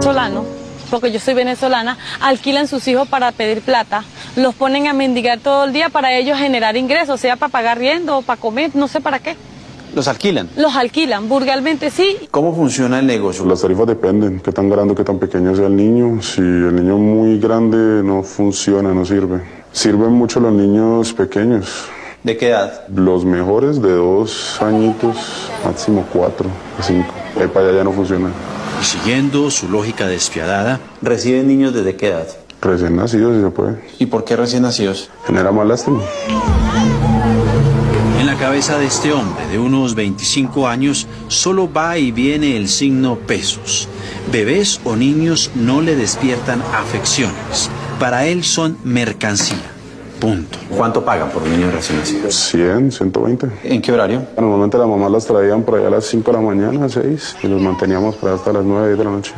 [0.00, 4.04] Solano porque yo soy venezolana, alquilan sus hijos para pedir plata,
[4.36, 8.18] los ponen a mendigar todo el día para ellos generar ingresos, sea para pagar riendo
[8.18, 9.36] o para comer, no sé para qué.
[9.94, 10.48] ¿Los alquilan?
[10.56, 12.16] Los alquilan, burgalmente sí.
[12.30, 13.44] ¿Cómo funciona el negocio?
[13.46, 16.20] Las tarifas dependen, qué tan grande, qué tan pequeño sea el niño.
[16.22, 19.42] Si el niño es muy grande no funciona, no sirve.
[19.72, 21.86] Sirven mucho los niños pequeños.
[22.22, 22.86] ¿De qué edad?
[22.94, 25.16] Los mejores de dos añitos,
[25.64, 26.50] máximo cuatro,
[26.82, 27.14] cinco.
[27.40, 28.30] Ahí para allá ya no funciona.
[28.80, 32.28] Y siguiendo su lógica despiadada, ¿reciben niños desde qué edad?
[32.60, 33.80] Recién nacidos, si se puede.
[33.98, 35.10] ¿Y por qué recién nacidos?
[35.26, 36.00] Genera más lástima.
[38.20, 42.68] En la cabeza de este hombre de unos 25 años solo va y viene el
[42.68, 43.88] signo pesos.
[44.30, 47.70] Bebés o niños no le despiertan afecciones.
[47.98, 49.77] Para él son mercancía.
[50.20, 50.58] Punto.
[50.76, 52.30] ¿Cuánto pagan por un niño recién nacido?
[52.30, 53.48] 100, 120.
[53.64, 54.26] ¿En qué horario?
[54.36, 57.36] Normalmente las mamás las traían por allá a las 5 de la mañana, a 6,
[57.42, 59.32] y los manteníamos para hasta las 9, 10 de la noche.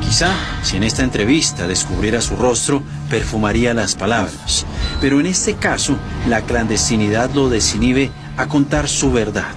[0.00, 0.30] Quizá,
[0.62, 4.66] si en esta entrevista descubriera su rostro, perfumaría las palabras.
[5.00, 5.96] Pero en este caso,
[6.28, 9.52] la clandestinidad lo desinhibe a contar su verdad,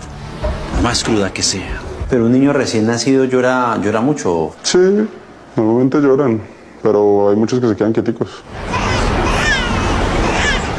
[0.75, 1.79] la más cruda que sea.
[2.09, 4.51] Pero un niño recién nacido llora, llora mucho.
[4.61, 4.77] Sí,
[5.55, 6.41] normalmente lloran,
[6.83, 8.43] pero hay muchos que se quedan quieticos.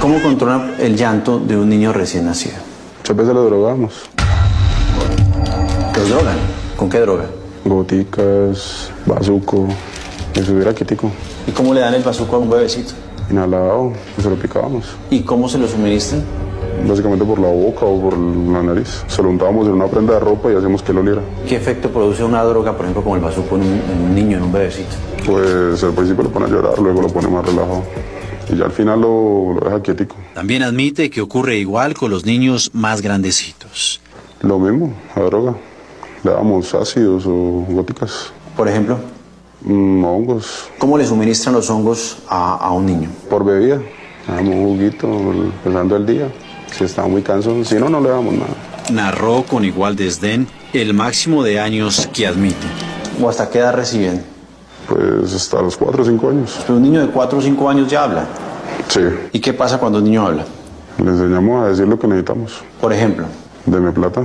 [0.03, 2.57] ¿Cómo controla el llanto de un niño recién nacido?
[2.99, 4.11] Muchas veces lo drogamos.
[5.97, 6.37] ¿Los drogan?
[6.77, 7.27] ¿Con qué droga?
[7.65, 9.69] Goticas, bazuco,
[10.35, 11.09] que estuviera quitico.
[11.47, 12.95] ¿Y cómo le dan el bazuco a un bebecito?
[13.31, 14.87] Inhalado, y se lo picábamos.
[15.09, 16.25] ¿Y cómo se lo suministran?
[16.89, 19.05] básicamente por la boca o por la nariz.
[19.07, 21.21] Se lo untábamos en una prenda de ropa y hacemos que lo oliera.
[21.49, 24.39] ¿Qué efecto produce una droga, por ejemplo, como el bazuco en un, en un niño,
[24.39, 24.97] en un bebecito?
[25.25, 27.85] Pues al principio lo pone a llorar, luego lo pone más relajado.
[28.51, 30.17] Y ya al final lo, lo deja quietico.
[30.35, 34.01] También admite que ocurre igual con los niños más grandecitos.
[34.41, 35.55] Lo mismo, la droga.
[36.25, 38.33] Le damos ácidos o góticas.
[38.57, 38.99] Por ejemplo,
[39.65, 43.09] Mm, hongos, ¿cómo le suministran los hongos a, a un niño?
[43.31, 43.77] por bebida.
[43.77, 46.33] Le damos un juguito empezando el día.
[46.77, 48.55] Si está muy cansado, si no, no le damos nada.
[48.91, 52.67] Narró con igual desdén el máximo de años que admite.
[53.23, 54.25] ¿O hasta qué edad reciben?
[54.89, 56.59] Pues hasta los 4 o 5 años.
[56.67, 58.27] Pero un niño de 4 o 5 años ya habla.
[58.89, 59.01] Sí,
[59.33, 60.45] ¿Y qué pasa cuando un niño habla?
[61.03, 62.63] le enseñamos a decir lo que necesitamos.
[62.81, 63.27] Por ejemplo,
[63.67, 64.25] Deme plata.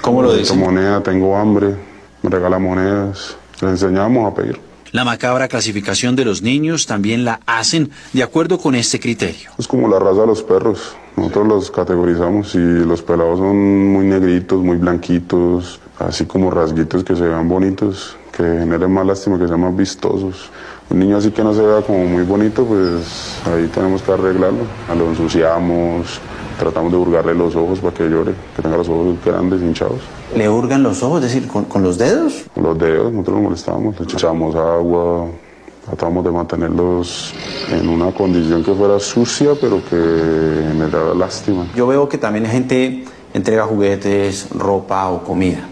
[0.00, 0.58] ¿cómo lo dicen?
[0.58, 1.74] moneda, tengo hambre,
[2.22, 3.36] me regala monedas.
[3.60, 4.60] Le enseñamos a pedir.
[4.92, 9.50] La macabra clasificación de los niños también la hacen de acuerdo con este criterio.
[9.58, 10.96] Es como la raza de los perros.
[11.16, 17.16] Nosotros los categorizamos y los pelados son muy negritos, muy blanquitos, así como rasguitos que
[17.16, 20.50] se vean bonitos, que generen más lástima, que sean más vistosos.
[20.90, 24.64] Un niño así que no se vea como muy bonito, pues ahí tenemos que arreglarlo.
[24.96, 26.20] Lo ensuciamos,
[26.58, 30.00] tratamos de hurgarle los ojos para que llore, que tenga los ojos grandes, hinchados.
[30.34, 32.44] ¿Le hurgan los ojos, es decir, con, con los dedos?
[32.54, 35.26] Con los dedos, nosotros los molestábamos, le echamos agua,
[35.86, 37.34] tratamos de mantenerlos
[37.70, 41.66] en una condición que fuera sucia, pero que generara lástima.
[41.74, 45.68] Yo veo que también la gente entrega juguetes, ropa o comida.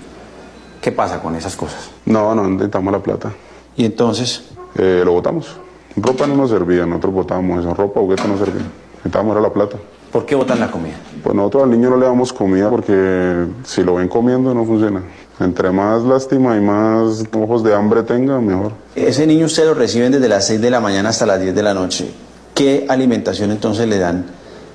[0.87, 1.91] ¿Qué pasa con esas cosas?
[2.05, 3.33] No, no necesitamos la plata.
[3.77, 4.45] Y entonces,
[4.79, 5.57] Eh, lo botamos.
[5.97, 7.75] Ropa no nos servía, nosotros botábamos eso.
[7.75, 8.63] Ropa, juguete no servía.
[8.99, 9.79] Necesitábamos era la plata.
[10.13, 10.95] ¿por qué botan la comida?
[11.25, 15.03] Pues nosotros al niño no le damos comida porque si lo ven comiendo no funciona.
[15.41, 18.71] Entre más lástima y más ojos de hambre tenga, mejor.
[18.95, 21.63] Ese niño usted lo reciben desde las 6 de la mañana hasta las 10 de
[21.65, 22.09] la noche.
[22.55, 24.25] ¿Qué alimentación entonces le dan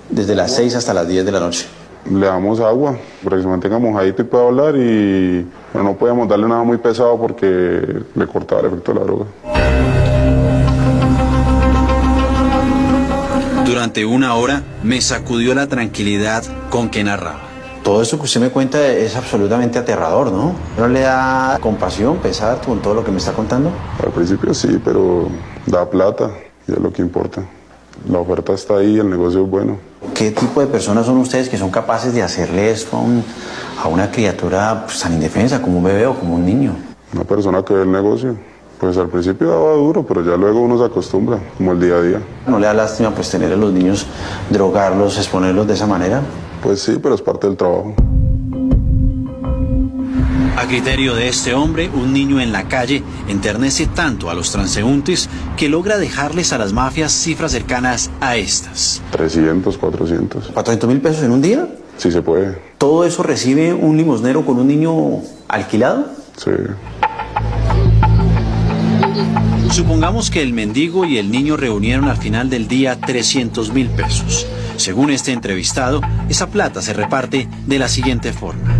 [0.09, 1.67] desde las 6 hasta las 10 de la noche?
[2.09, 6.27] Le damos agua para que se mantenga mojadito y pueda hablar y pero no podíamos
[6.27, 9.25] darle nada muy pesado porque le cortaba el efecto de la droga.
[13.65, 17.39] Durante una hora me sacudió la tranquilidad con que narraba.
[17.83, 20.53] Todo eso que usted me cuenta es absolutamente aterrador, ¿no?
[20.77, 23.71] ¿No le da compasión, pesar con todo lo que me está contando?
[24.03, 25.27] Al principio sí, pero
[25.65, 26.29] da plata
[26.67, 27.43] y es lo que importa.
[28.09, 29.77] La oferta está ahí, el negocio es bueno.
[30.15, 33.23] ¿Qué tipo de personas son ustedes que son capaces de hacerle esto a, un-
[33.83, 36.73] a una criatura pues, tan indefensa como un bebé o como un niño?
[37.13, 38.35] Una persona que ve el negocio,
[38.79, 42.01] pues al principio daba duro, pero ya luego uno se acostumbra, como el día a
[42.01, 42.21] día.
[42.47, 44.07] ¿No le da lástima pues tener a los niños,
[44.49, 46.21] drogarlos, exponerlos de esa manera?
[46.63, 47.93] Pues sí, pero es parte del trabajo.
[50.57, 55.29] A criterio de este hombre, un niño en la calle enternece tanto a los transeúntes
[55.57, 59.01] que logra dejarles a las mafias cifras cercanas a estas.
[59.11, 60.53] 300, 400.
[60.53, 61.67] ¿400 mil pesos en un día?
[61.97, 66.07] Sí se puede, ¿Todo eso recibe un limosnero con un niño alquilado?
[66.37, 66.51] sí.
[69.71, 74.45] Supongamos que el mendigo y el niño reunieron al final del día 300 mil pesos.
[74.75, 78.75] Según este entrevistado, esa plata se reparte de la siguiente forma.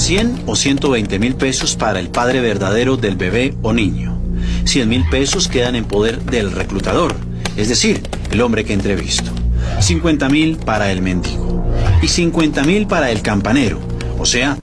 [0.00, 4.18] 100 o 120 mil pesos para el padre verdadero del bebé o niño.
[4.64, 7.14] 100 mil pesos quedan en poder del reclutador,
[7.54, 9.30] es decir, el hombre que entrevisto.
[9.78, 11.66] 50 mil para el mendigo.
[12.00, 13.78] Y 50 mil para el campanero,
[14.18, 14.58] o sea,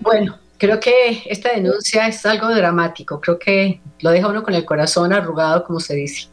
[0.00, 3.18] Bueno, creo que esta denuncia es algo dramático.
[3.20, 6.31] Creo que lo deja uno con el corazón arrugado, como se dice,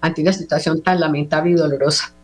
[0.00, 2.14] ante una situación tan lamentable y dolorosa.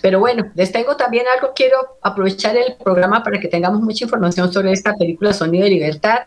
[0.00, 4.52] Pero bueno, les tengo también algo, quiero aprovechar el programa para que tengamos mucha información
[4.52, 6.20] sobre esta película Sonido de Libertad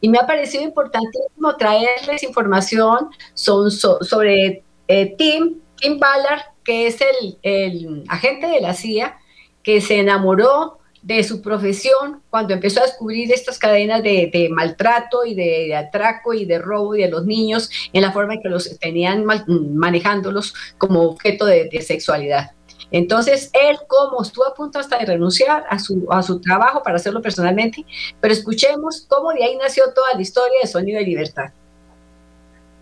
[0.00, 6.86] y me ha parecido importantísimo traerles información son- so- sobre eh, Tim, Tim Ballard, que
[6.86, 9.18] es el, el agente de la CIA
[9.62, 15.36] que se enamoró de su profesión cuando empezó a descubrir estas cadenas de, maltrato y
[15.36, 19.24] de, atraco y de robo de los niños en la forma en que los tenían
[19.24, 22.50] manejándolos como objeto de, sexualidad.
[22.90, 26.96] Entonces, él como estuvo a punto hasta de renunciar a su, a su trabajo para
[26.96, 27.84] hacerlo personalmente,
[28.20, 31.52] pero escuchemos cómo de ahí nació toda la historia de Sonido de Libertad.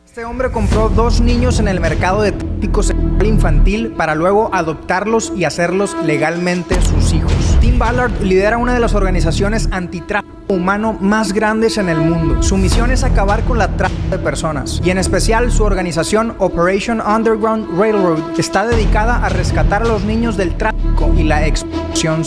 [0.06, 5.44] Este hombre compró dos niños en el mercado de sexual infantil para luego adoptarlos y
[5.44, 6.93] hacerlos legalmente hijos.
[7.64, 12.42] Tim Ballard lidera una de las organizaciones antitráfico humano más grandes en el mundo.
[12.42, 17.00] Su misión es acabar con la trata de personas y en especial su organización Operation
[17.00, 22.22] Underground Railroad está dedicada a rescatar a los niños del tráfico y la explotación.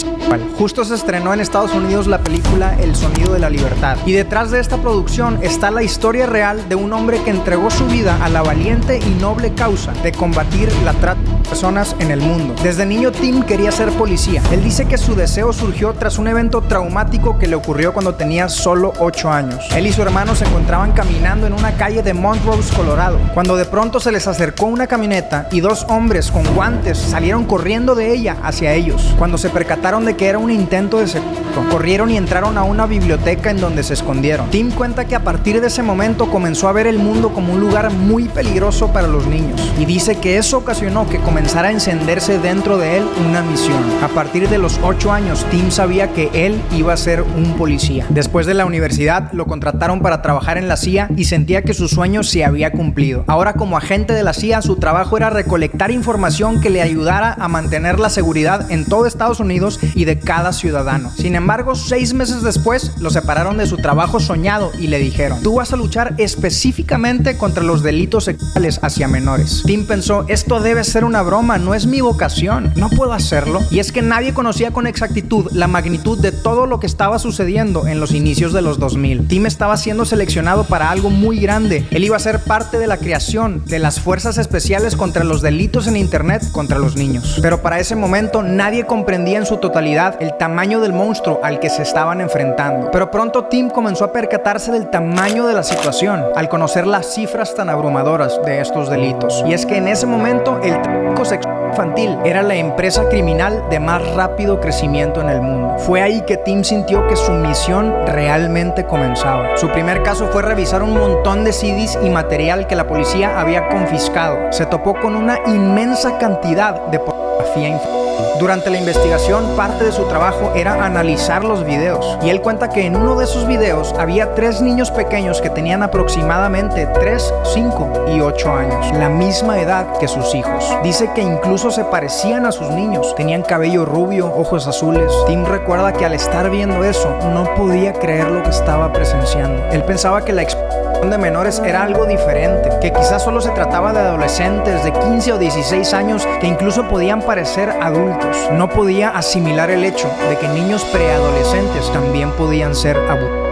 [0.57, 3.97] Justo se estrenó en Estados Unidos la película El sonido de la libertad.
[4.05, 7.85] Y detrás de esta producción está la historia real de un hombre que entregó su
[7.85, 12.19] vida a la valiente y noble causa de combatir la trata de personas en el
[12.19, 12.55] mundo.
[12.61, 14.41] Desde niño Tim quería ser policía.
[14.51, 18.49] Él dice que su deseo surgió tras un evento traumático que le ocurrió cuando tenía
[18.49, 19.63] solo 8 años.
[19.75, 23.65] Él y su hermano se encontraban caminando en una calle de Montrose, Colorado, cuando de
[23.65, 28.35] pronto se les acercó una camioneta y dos hombres con guantes salieron corriendo de ella
[28.43, 29.15] hacia ellos.
[29.17, 31.47] Cuando se percataron de que era un intento de secuestro.
[31.71, 34.49] Corrieron y entraron a una biblioteca en donde se escondieron.
[34.51, 37.59] Tim cuenta que a partir de ese momento comenzó a ver el mundo como un
[37.59, 42.39] lugar muy peligroso para los niños y dice que eso ocasionó que comenzara a encenderse
[42.39, 43.83] dentro de él una misión.
[44.03, 48.05] A partir de los 8 años, Tim sabía que él iba a ser un policía.
[48.09, 51.87] Después de la universidad, lo contrataron para trabajar en la CIA y sentía que su
[51.87, 53.23] sueño se había cumplido.
[53.27, 57.47] Ahora como agente de la CIA, su trabajo era recolectar información que le ayudara a
[57.47, 61.11] mantener la seguridad en todo Estados Unidos y de cada ciudadano.
[61.15, 65.55] Sin embargo, seis meses después lo separaron de su trabajo soñado y le dijeron, tú
[65.55, 69.63] vas a luchar específicamente contra los delitos sexuales hacia menores.
[69.65, 73.61] Tim pensó, esto debe ser una broma, no es mi vocación, no puedo hacerlo.
[73.69, 77.85] Y es que nadie conocía con exactitud la magnitud de todo lo que estaba sucediendo
[77.85, 79.27] en los inicios de los 2000.
[79.27, 81.85] Tim estaba siendo seleccionado para algo muy grande.
[81.91, 85.85] Él iba a ser parte de la creación de las fuerzas especiales contra los delitos
[85.87, 87.39] en Internet contra los niños.
[87.41, 91.69] Pero para ese momento nadie comprendía en su totalidad el tamaño del monstruo al que
[91.69, 92.91] se estaban enfrentando.
[92.91, 97.55] Pero pronto Tim comenzó a percatarse del tamaño de la situación al conocer las cifras
[97.55, 99.43] tan abrumadoras de estos delitos.
[99.47, 103.79] Y es que en ese momento el tráfico sexual infantil era la empresa criminal de
[103.79, 105.77] más rápido crecimiento en el mundo.
[105.79, 109.57] Fue ahí que Tim sintió que su misión realmente comenzaba.
[109.57, 113.67] Su primer caso fue revisar un montón de CDs y material que la policía había
[113.69, 114.51] confiscado.
[114.51, 118.06] Se topó con una inmensa cantidad de pornografía infantil.
[118.39, 122.17] Durante la investigación, parte de su trabajo era analizar los videos.
[122.23, 125.83] Y él cuenta que en uno de esos videos había tres niños pequeños que tenían
[125.83, 130.65] aproximadamente 3, 5 y 8 años, la misma edad que sus hijos.
[130.83, 133.15] Dice que incluso se parecían a sus niños.
[133.15, 135.11] Tenían cabello rubio, ojos azules.
[135.25, 139.63] Tim recuerda que al estar viendo eso, no podía creer lo que estaba presenciando.
[139.71, 143.93] Él pensaba que la explotación de menores era algo diferente, que quizás solo se trataba
[143.93, 148.35] de adolescentes de 15 o 16 años que incluso podían parecer adultos.
[148.53, 153.47] No podía asimilar el hecho de que niños preadolescentes también podían ser abusados.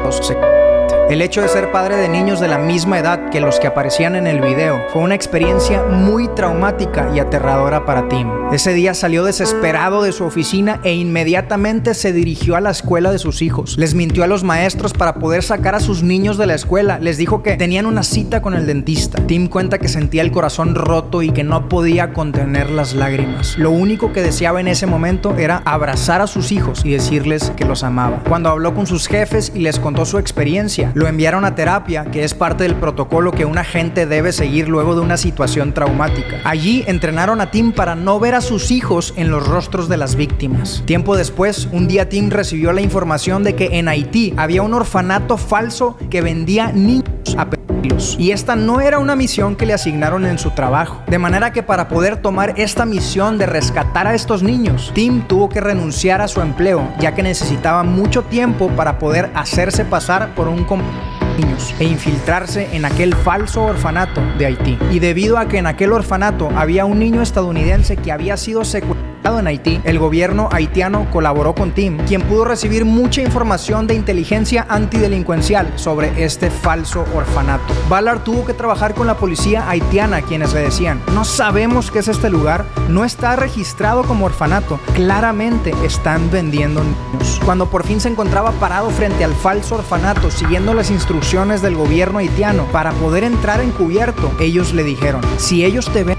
[1.09, 4.15] El hecho de ser padre de niños de la misma edad que los que aparecían
[4.15, 8.27] en el video fue una experiencia muy traumática y aterradora para Tim.
[8.51, 13.17] Ese día salió desesperado de su oficina e inmediatamente se dirigió a la escuela de
[13.17, 13.75] sus hijos.
[13.77, 16.99] Les mintió a los maestros para poder sacar a sus niños de la escuela.
[16.99, 19.25] Les dijo que tenían una cita con el dentista.
[19.25, 23.57] Tim cuenta que sentía el corazón roto y que no podía contener las lágrimas.
[23.57, 27.65] Lo único que deseaba en ese momento era abrazar a sus hijos y decirles que
[27.65, 28.21] los amaba.
[28.29, 32.23] Cuando habló con sus jefes y les contó su experiencia, lo enviaron a terapia, que
[32.23, 36.37] es parte del protocolo que un agente debe seguir luego de una situación traumática.
[36.43, 40.15] Allí entrenaron a Tim para no ver a sus hijos en los rostros de las
[40.15, 40.83] víctimas.
[40.85, 45.37] Tiempo después, un día Tim recibió la información de que en Haití había un orfanato
[45.37, 47.05] falso que vendía niños
[47.37, 48.17] a pedófilos.
[48.19, 51.01] Y esta no era una misión que le asignaron en su trabajo.
[51.07, 55.49] De manera que para poder tomar esta misión de rescatar a estos niños, Tim tuvo
[55.49, 60.47] que renunciar a su empleo, ya que necesitaba mucho tiempo para poder hacerse pasar por
[60.47, 64.77] un compañero niños e infiltrarse en aquel falso orfanato de Haití.
[64.91, 69.04] Y debido a que en aquel orfanato había un niño estadounidense que había sido secuestrado
[69.25, 74.65] en Haití, el gobierno haitiano colaboró con Tim, quien pudo recibir mucha información de inteligencia
[74.69, 77.73] antidelincuencial sobre este falso orfanato.
[77.89, 82.07] Ballard tuvo que trabajar con la policía haitiana, quienes le decían, no sabemos qué es
[82.07, 87.41] este lugar, no está registrado como orfanato, claramente están vendiendo niños.
[87.43, 92.19] Cuando por fin se encontraba parado frente al falso orfanato, siguiendo las instrucciones del gobierno
[92.19, 96.15] haitiano para poder entrar encubierto, ellos le dijeron, si ellos te ven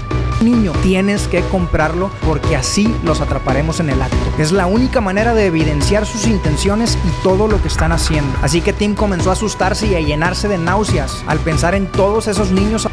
[0.81, 4.17] tienes que comprarlo porque así los atraparemos en el acto.
[4.37, 8.31] Es la única manera de evidenciar sus intenciones y todo lo que están haciendo.
[8.41, 12.27] Así que Tim comenzó a asustarse y a llenarse de náuseas al pensar en todos
[12.27, 12.87] esos niños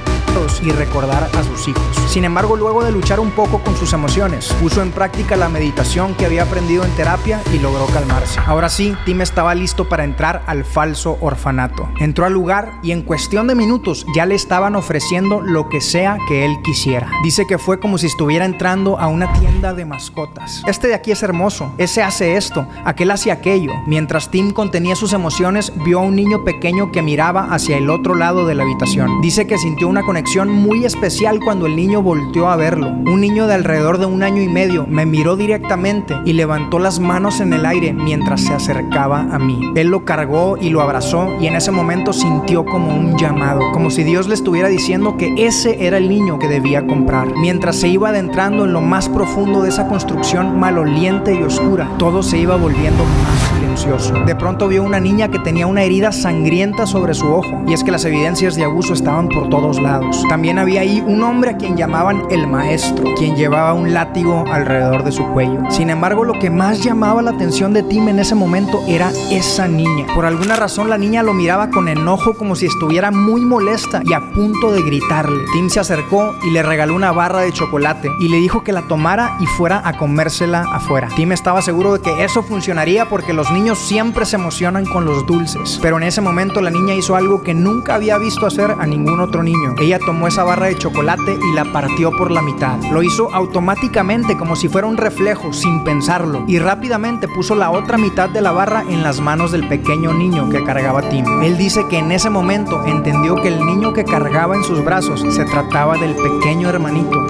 [0.64, 1.82] y recordar a sus hijos.
[2.08, 6.14] Sin embargo, luego de luchar un poco con sus emociones, puso en práctica la meditación
[6.14, 8.40] que había aprendido en terapia y logró calmarse.
[8.46, 11.88] Ahora sí, Tim estaba listo para entrar al falso orfanato.
[12.00, 16.18] Entró al lugar y en cuestión de minutos ya le estaban ofreciendo lo que sea
[16.28, 17.10] que él quisiera.
[17.22, 20.62] Dice que fue como si estuviera entrando a una tienda de mascotas.
[20.66, 23.72] Este de aquí es hermoso, ese hace esto, aquel hace aquello.
[23.86, 28.14] Mientras Tim contenía sus emociones, vio a un niño pequeño que miraba hacia el otro
[28.14, 29.20] lado de la habitación.
[29.20, 32.88] Dice que sintió una conexión muy especial cuando el niño volteó a verlo.
[32.88, 37.00] Un niño de alrededor de un año y medio me miró directamente y levantó las
[37.00, 39.60] manos en el aire mientras se acercaba a mí.
[39.74, 43.90] Él lo cargó y lo abrazó y en ese momento sintió como un llamado, como
[43.90, 47.28] si Dios le estuviera diciendo que ese era el niño que debía comprar.
[47.36, 52.22] Mientras se iba adentrando en lo más profundo de esa construcción maloliente y oscura, todo
[52.22, 57.12] se iba volviendo más De pronto vio una niña que tenía una herida sangrienta sobre
[57.12, 60.22] su ojo, y es que las evidencias de abuso estaban por todos lados.
[60.28, 65.02] También había ahí un hombre a quien llamaban el maestro, quien llevaba un látigo alrededor
[65.02, 65.58] de su cuello.
[65.70, 69.66] Sin embargo, lo que más llamaba la atención de Tim en ese momento era esa
[69.66, 70.06] niña.
[70.14, 74.12] Por alguna razón la niña lo miraba con enojo como si estuviera muy molesta y
[74.12, 75.42] a punto de gritarle.
[75.52, 78.82] Tim se acercó y le regaló una barra de chocolate y le dijo que la
[78.82, 81.08] tomara y fuera a comérsela afuera.
[81.16, 85.24] Tim estaba seguro de que eso funcionaría porque los niños siempre se emocionan con los
[85.24, 85.78] dulces.
[85.80, 89.20] Pero en ese momento la niña hizo algo que nunca había visto hacer a ningún
[89.20, 89.74] otro niño.
[89.80, 92.78] Ella tomó esa barra de chocolate y la partió por la mitad.
[92.92, 96.44] Lo hizo automáticamente como si fuera un reflejo, sin pensarlo.
[96.46, 100.50] Y rápidamente puso la otra mitad de la barra en las manos del pequeño niño
[100.50, 101.24] que cargaba Tim.
[101.42, 105.24] Él dice que en ese momento entendió que el niño que cargaba en sus brazos
[105.30, 107.26] se trataba del pequeño hermanito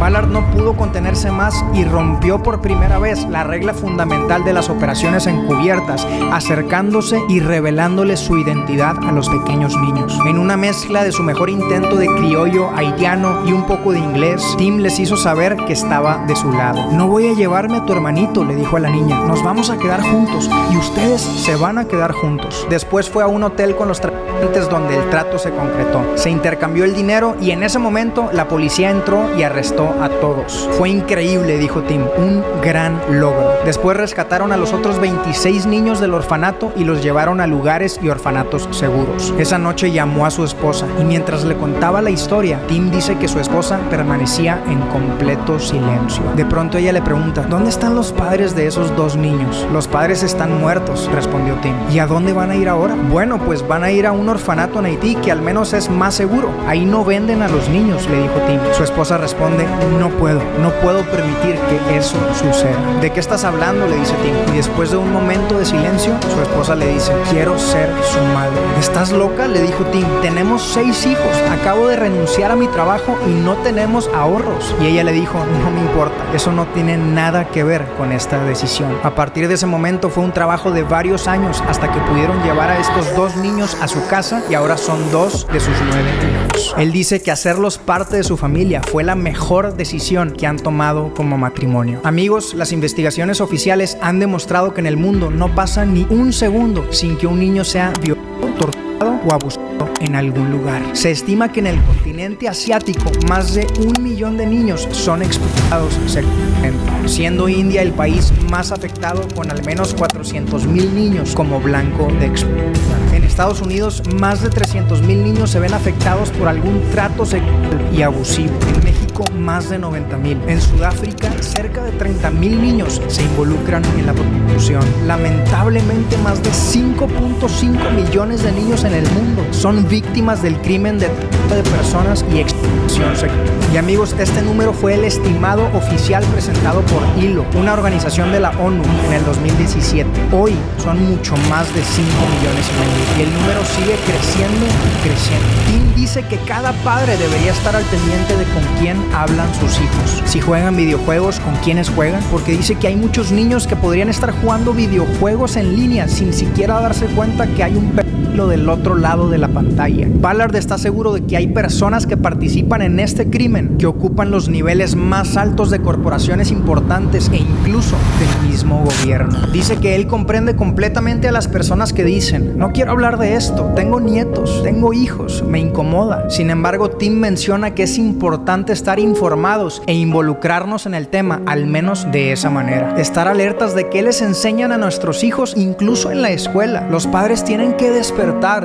[0.00, 4.70] Ballard no pudo contenerse más y rompió por primera vez la regla fundamental de las
[4.70, 10.18] operaciones encubiertas, acercándose y revelándole su identidad a los pequeños niños.
[10.26, 14.42] En una mezcla de su mejor intento de criollo haitiano y un poco de inglés,
[14.56, 16.90] Tim les hizo saber que estaba de su lado.
[16.92, 19.20] No voy a llevarme a tu hermanito, le dijo a la niña.
[19.26, 22.66] Nos vamos a quedar juntos y ustedes se van a quedar juntos.
[22.70, 26.02] Después fue a un hotel con los tratantes donde el trato se concretó.
[26.14, 30.68] Se intercambió el dinero y en ese momento la policía entró y arrestó a todos.
[30.72, 33.50] Fue increíble, dijo Tim, un gran logro.
[33.64, 38.08] Después rescataron a los otros 26 niños del orfanato y los llevaron a lugares y
[38.08, 39.34] orfanatos seguros.
[39.38, 43.28] Esa noche llamó a su esposa y mientras le contaba la historia, Tim dice que
[43.28, 46.22] su esposa permanecía en completo silencio.
[46.36, 49.66] De pronto ella le pregunta, ¿dónde están los padres de esos dos niños?
[49.72, 51.74] Los padres están muertos, respondió Tim.
[51.92, 52.94] ¿Y a dónde van a ir ahora?
[53.10, 56.14] Bueno, pues van a ir a un orfanato en Haití que al menos es más
[56.14, 56.50] seguro.
[56.66, 58.60] Ahí no venden a los niños, le dijo Tim.
[58.72, 59.66] Su esposa responde,
[59.98, 61.56] no puedo, no puedo permitir
[61.88, 62.78] que eso suceda.
[63.00, 63.86] ¿De qué estás hablando?
[63.86, 64.54] le dice Tim.
[64.54, 68.58] Y después de un momento de silencio, su esposa le dice, quiero ser su madre.
[68.78, 69.46] ¿Estás loca?
[69.46, 70.06] le dijo Tim.
[70.22, 74.74] Tenemos seis hijos, acabo de renunciar a mi trabajo y no tenemos ahorros.
[74.80, 78.42] Y ella le dijo, no me importa, eso no tiene nada que ver con esta
[78.44, 78.98] decisión.
[79.02, 82.70] A partir de ese momento fue un trabajo de varios años hasta que pudieron llevar
[82.70, 86.74] a estos dos niños a su casa y ahora son dos de sus nueve hijos.
[86.78, 91.12] Él dice que hacerlos parte de su familia fue la mejor decisión que han tomado
[91.14, 92.00] como matrimonio.
[92.04, 96.92] Amigos, las investigaciones oficiales han demostrado que en el mundo no pasa ni un segundo
[96.92, 100.82] sin que un niño sea violado, torturado o abusado en algún lugar.
[100.92, 105.94] Se estima que en el continente asiático más de un millón de niños son expulsados
[106.06, 112.08] sexualmente, siendo India el país más afectado con al menos 400 mil niños como blanco
[112.18, 112.70] de expulsión.
[113.14, 117.88] En Estados Unidos, más de 300 mil niños se ven afectados por algún trato sexual
[117.92, 118.52] y abusivo.
[118.74, 118.99] En México,
[119.38, 120.40] más de 90 mil.
[120.46, 124.82] En Sudáfrica, cerca de 30 mil niños se involucran en la prostitución.
[125.06, 131.08] Lamentablemente, más de 5.5 millones de niños en el mundo son víctimas del crimen de
[131.54, 133.60] de personas y expulsión sexual.
[133.72, 138.50] Y amigos, este número fue el estimado oficial presentado por ILO, una organización de la
[138.50, 140.08] ONU, en el 2017.
[140.32, 143.18] Hoy son mucho más de 5 millones y medio.
[143.18, 145.46] Y el número sigue creciendo y creciendo.
[145.66, 150.22] Tim dice que cada padre debería estar al pendiente de con quién hablan sus hijos.
[150.26, 152.22] Si juegan videojuegos, con quiénes juegan.
[152.30, 156.80] Porque dice que hay muchos niños que podrían estar jugando videojuegos en línea sin siquiera
[156.80, 157.92] darse cuenta que hay un
[158.34, 160.06] lo del otro lado de la pantalla.
[160.12, 164.48] Ballard está seguro de que hay personas que participan en este crimen, que ocupan los
[164.48, 169.46] niveles más altos de corporaciones importantes e incluso del mismo gobierno.
[169.52, 173.72] Dice que él comprende completamente a las personas que dicen, no quiero hablar de esto,
[173.74, 176.30] tengo nietos, tengo hijos, me incomoda.
[176.30, 181.66] Sin embargo, Tim menciona que es importante estar informados e involucrarnos en el tema, al
[181.66, 182.94] menos de esa manera.
[182.96, 186.86] Estar alertas de qué les enseñan a nuestros hijos, incluso en la escuela.
[186.90, 188.19] Los padres tienen que despertar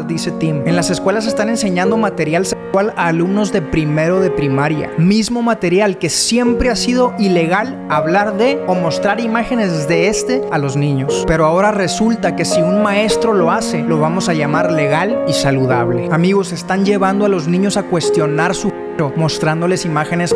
[0.08, 0.68] dice Tim.
[0.68, 4.92] En las escuelas están enseñando material sexual a alumnos de primero de primaria.
[4.98, 10.58] Mismo material que siempre ha sido ilegal hablar de o mostrar imágenes de este a
[10.58, 11.24] los niños.
[11.26, 15.32] Pero ahora resulta que si un maestro lo hace, lo vamos a llamar legal y
[15.32, 16.10] saludable.
[16.12, 18.72] Amigos, están llevando a los niños a cuestionar su
[19.16, 20.34] mostrándoles imágenes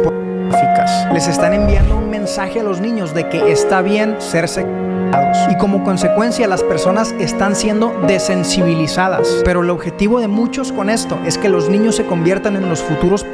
[1.14, 4.89] Les están enviando un mensaje a los niños de que está bien ser sexual
[5.50, 9.41] y como consecuencia las personas están siendo desensibilizadas.
[9.43, 12.82] Pero el objetivo de muchos con esto es que los niños se conviertan en los
[12.82, 13.26] futuros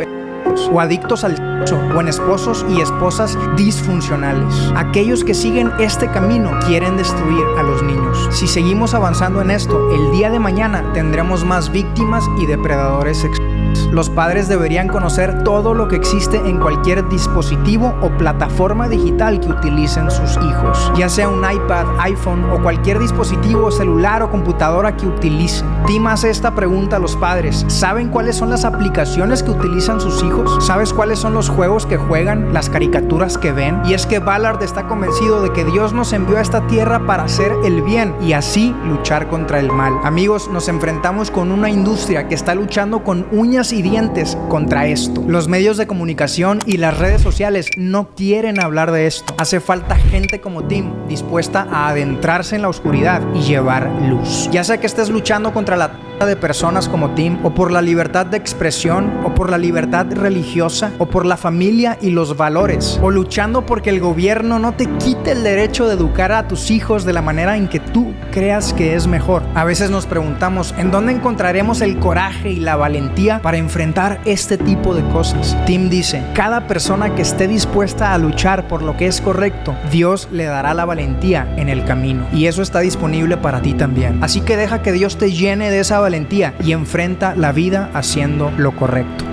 [0.71, 4.53] o adictos al sexo o en esposos y esposas disfuncionales.
[4.75, 8.29] Aquellos que siguen este camino quieren destruir a los niños.
[8.31, 13.54] Si seguimos avanzando en esto, el día de mañana tendremos más víctimas y depredadores sexuales.
[13.91, 19.49] Los padres deberían conocer todo lo que existe en cualquier dispositivo o plataforma digital que
[19.49, 25.07] utilicen sus hijos, ya sea un iPad, iPhone o cualquier dispositivo celular o computadora que
[25.07, 25.67] utilicen.
[26.15, 27.65] Hace esta pregunta a los padres.
[27.67, 30.65] ¿Saben cuáles son las aplicaciones que utilizan sus hijos?
[30.65, 33.81] ¿Sabes cuáles son los juegos que juegan, las caricaturas que ven?
[33.85, 37.23] Y es que Ballard está convencido de que Dios nos envió a esta tierra para
[37.23, 39.93] hacer el bien y así luchar contra el mal.
[40.03, 45.23] Amigos, nos enfrentamos con una industria que está luchando con uñas y dientes contra esto.
[45.27, 49.33] Los medios de comunicación y las redes sociales no quieren hablar de esto.
[49.37, 54.49] Hace falta gente como Tim dispuesta a adentrarse en la oscuridad y llevar luz.
[54.51, 55.91] Ya sea que estés luchando contra la
[56.23, 60.91] de personas como Tim, o por la libertad de expresión, o por la libertad religiosa,
[60.97, 65.33] o por la familia y los valores, o luchando porque el gobierno no te quite
[65.33, 68.95] el derecho de educar a tus hijos de la manera en que tú creas que
[68.95, 69.43] es mejor.
[69.55, 74.57] A veces nos preguntamos, ¿en dónde encontraremos el coraje y la valentía para enfrentar este
[74.57, 75.57] tipo de cosas?
[75.65, 80.29] Tim dice, cada persona que esté dispuesta a luchar por lo que es correcto, Dios
[80.31, 82.25] le dará la valentía en el camino.
[82.31, 84.23] Y eso está disponible para ti también.
[84.23, 88.51] Así que deja que Dios te llene de esa valentía y enfrenta la vida haciendo
[88.57, 89.25] lo correcto.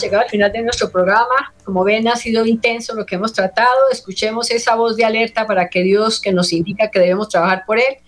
[0.00, 1.54] Llegado al final de nuestro programa.
[1.64, 3.88] Como ven, ha sido intenso lo que hemos tratado.
[3.92, 7.78] Escuchemos esa voz de alerta para que Dios, que nos indica que debemos trabajar por
[7.78, 7.98] Él,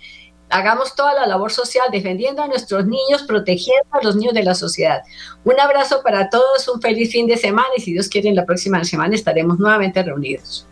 [0.51, 4.57] hagamos toda la labor social defendiendo a nuestros niños, protegiendo a los niños de la
[4.57, 5.03] sociedad.
[5.45, 8.45] Un abrazo para todos, un feliz fin de semana y si Dios quiere, en la
[8.45, 10.67] próxima semana estaremos nuevamente reunidos.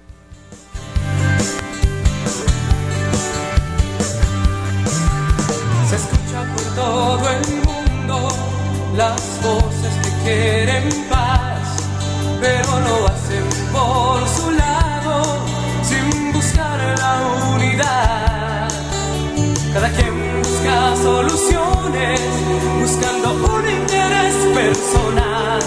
[6.83, 8.29] Todo el mundo
[8.97, 11.67] las voces que quieren paz,
[12.41, 15.15] pero lo hacen por su lado
[15.89, 17.15] sin buscar la
[17.55, 18.69] unidad.
[19.75, 20.77] Cada quien busca
[21.09, 22.21] soluciones
[22.81, 25.63] buscando un interés personal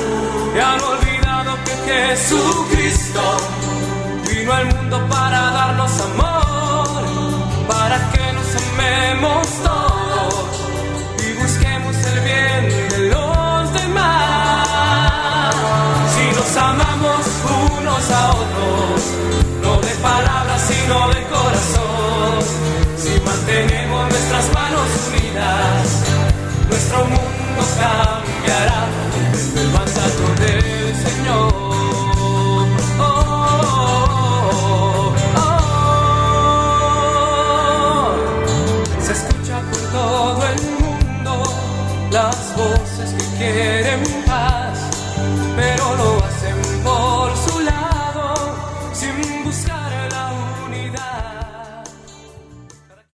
[0.55, 3.23] y han olvidado que Jesucristo
[4.29, 7.03] vino al mundo para darnos amor,
[7.67, 9.94] para que nos amemos todos
[20.01, 22.39] palabras, sino de corazón.
[22.97, 26.03] Si mantenemos nuestras manos unidas,
[26.69, 29.04] nuestro mundo cambiará.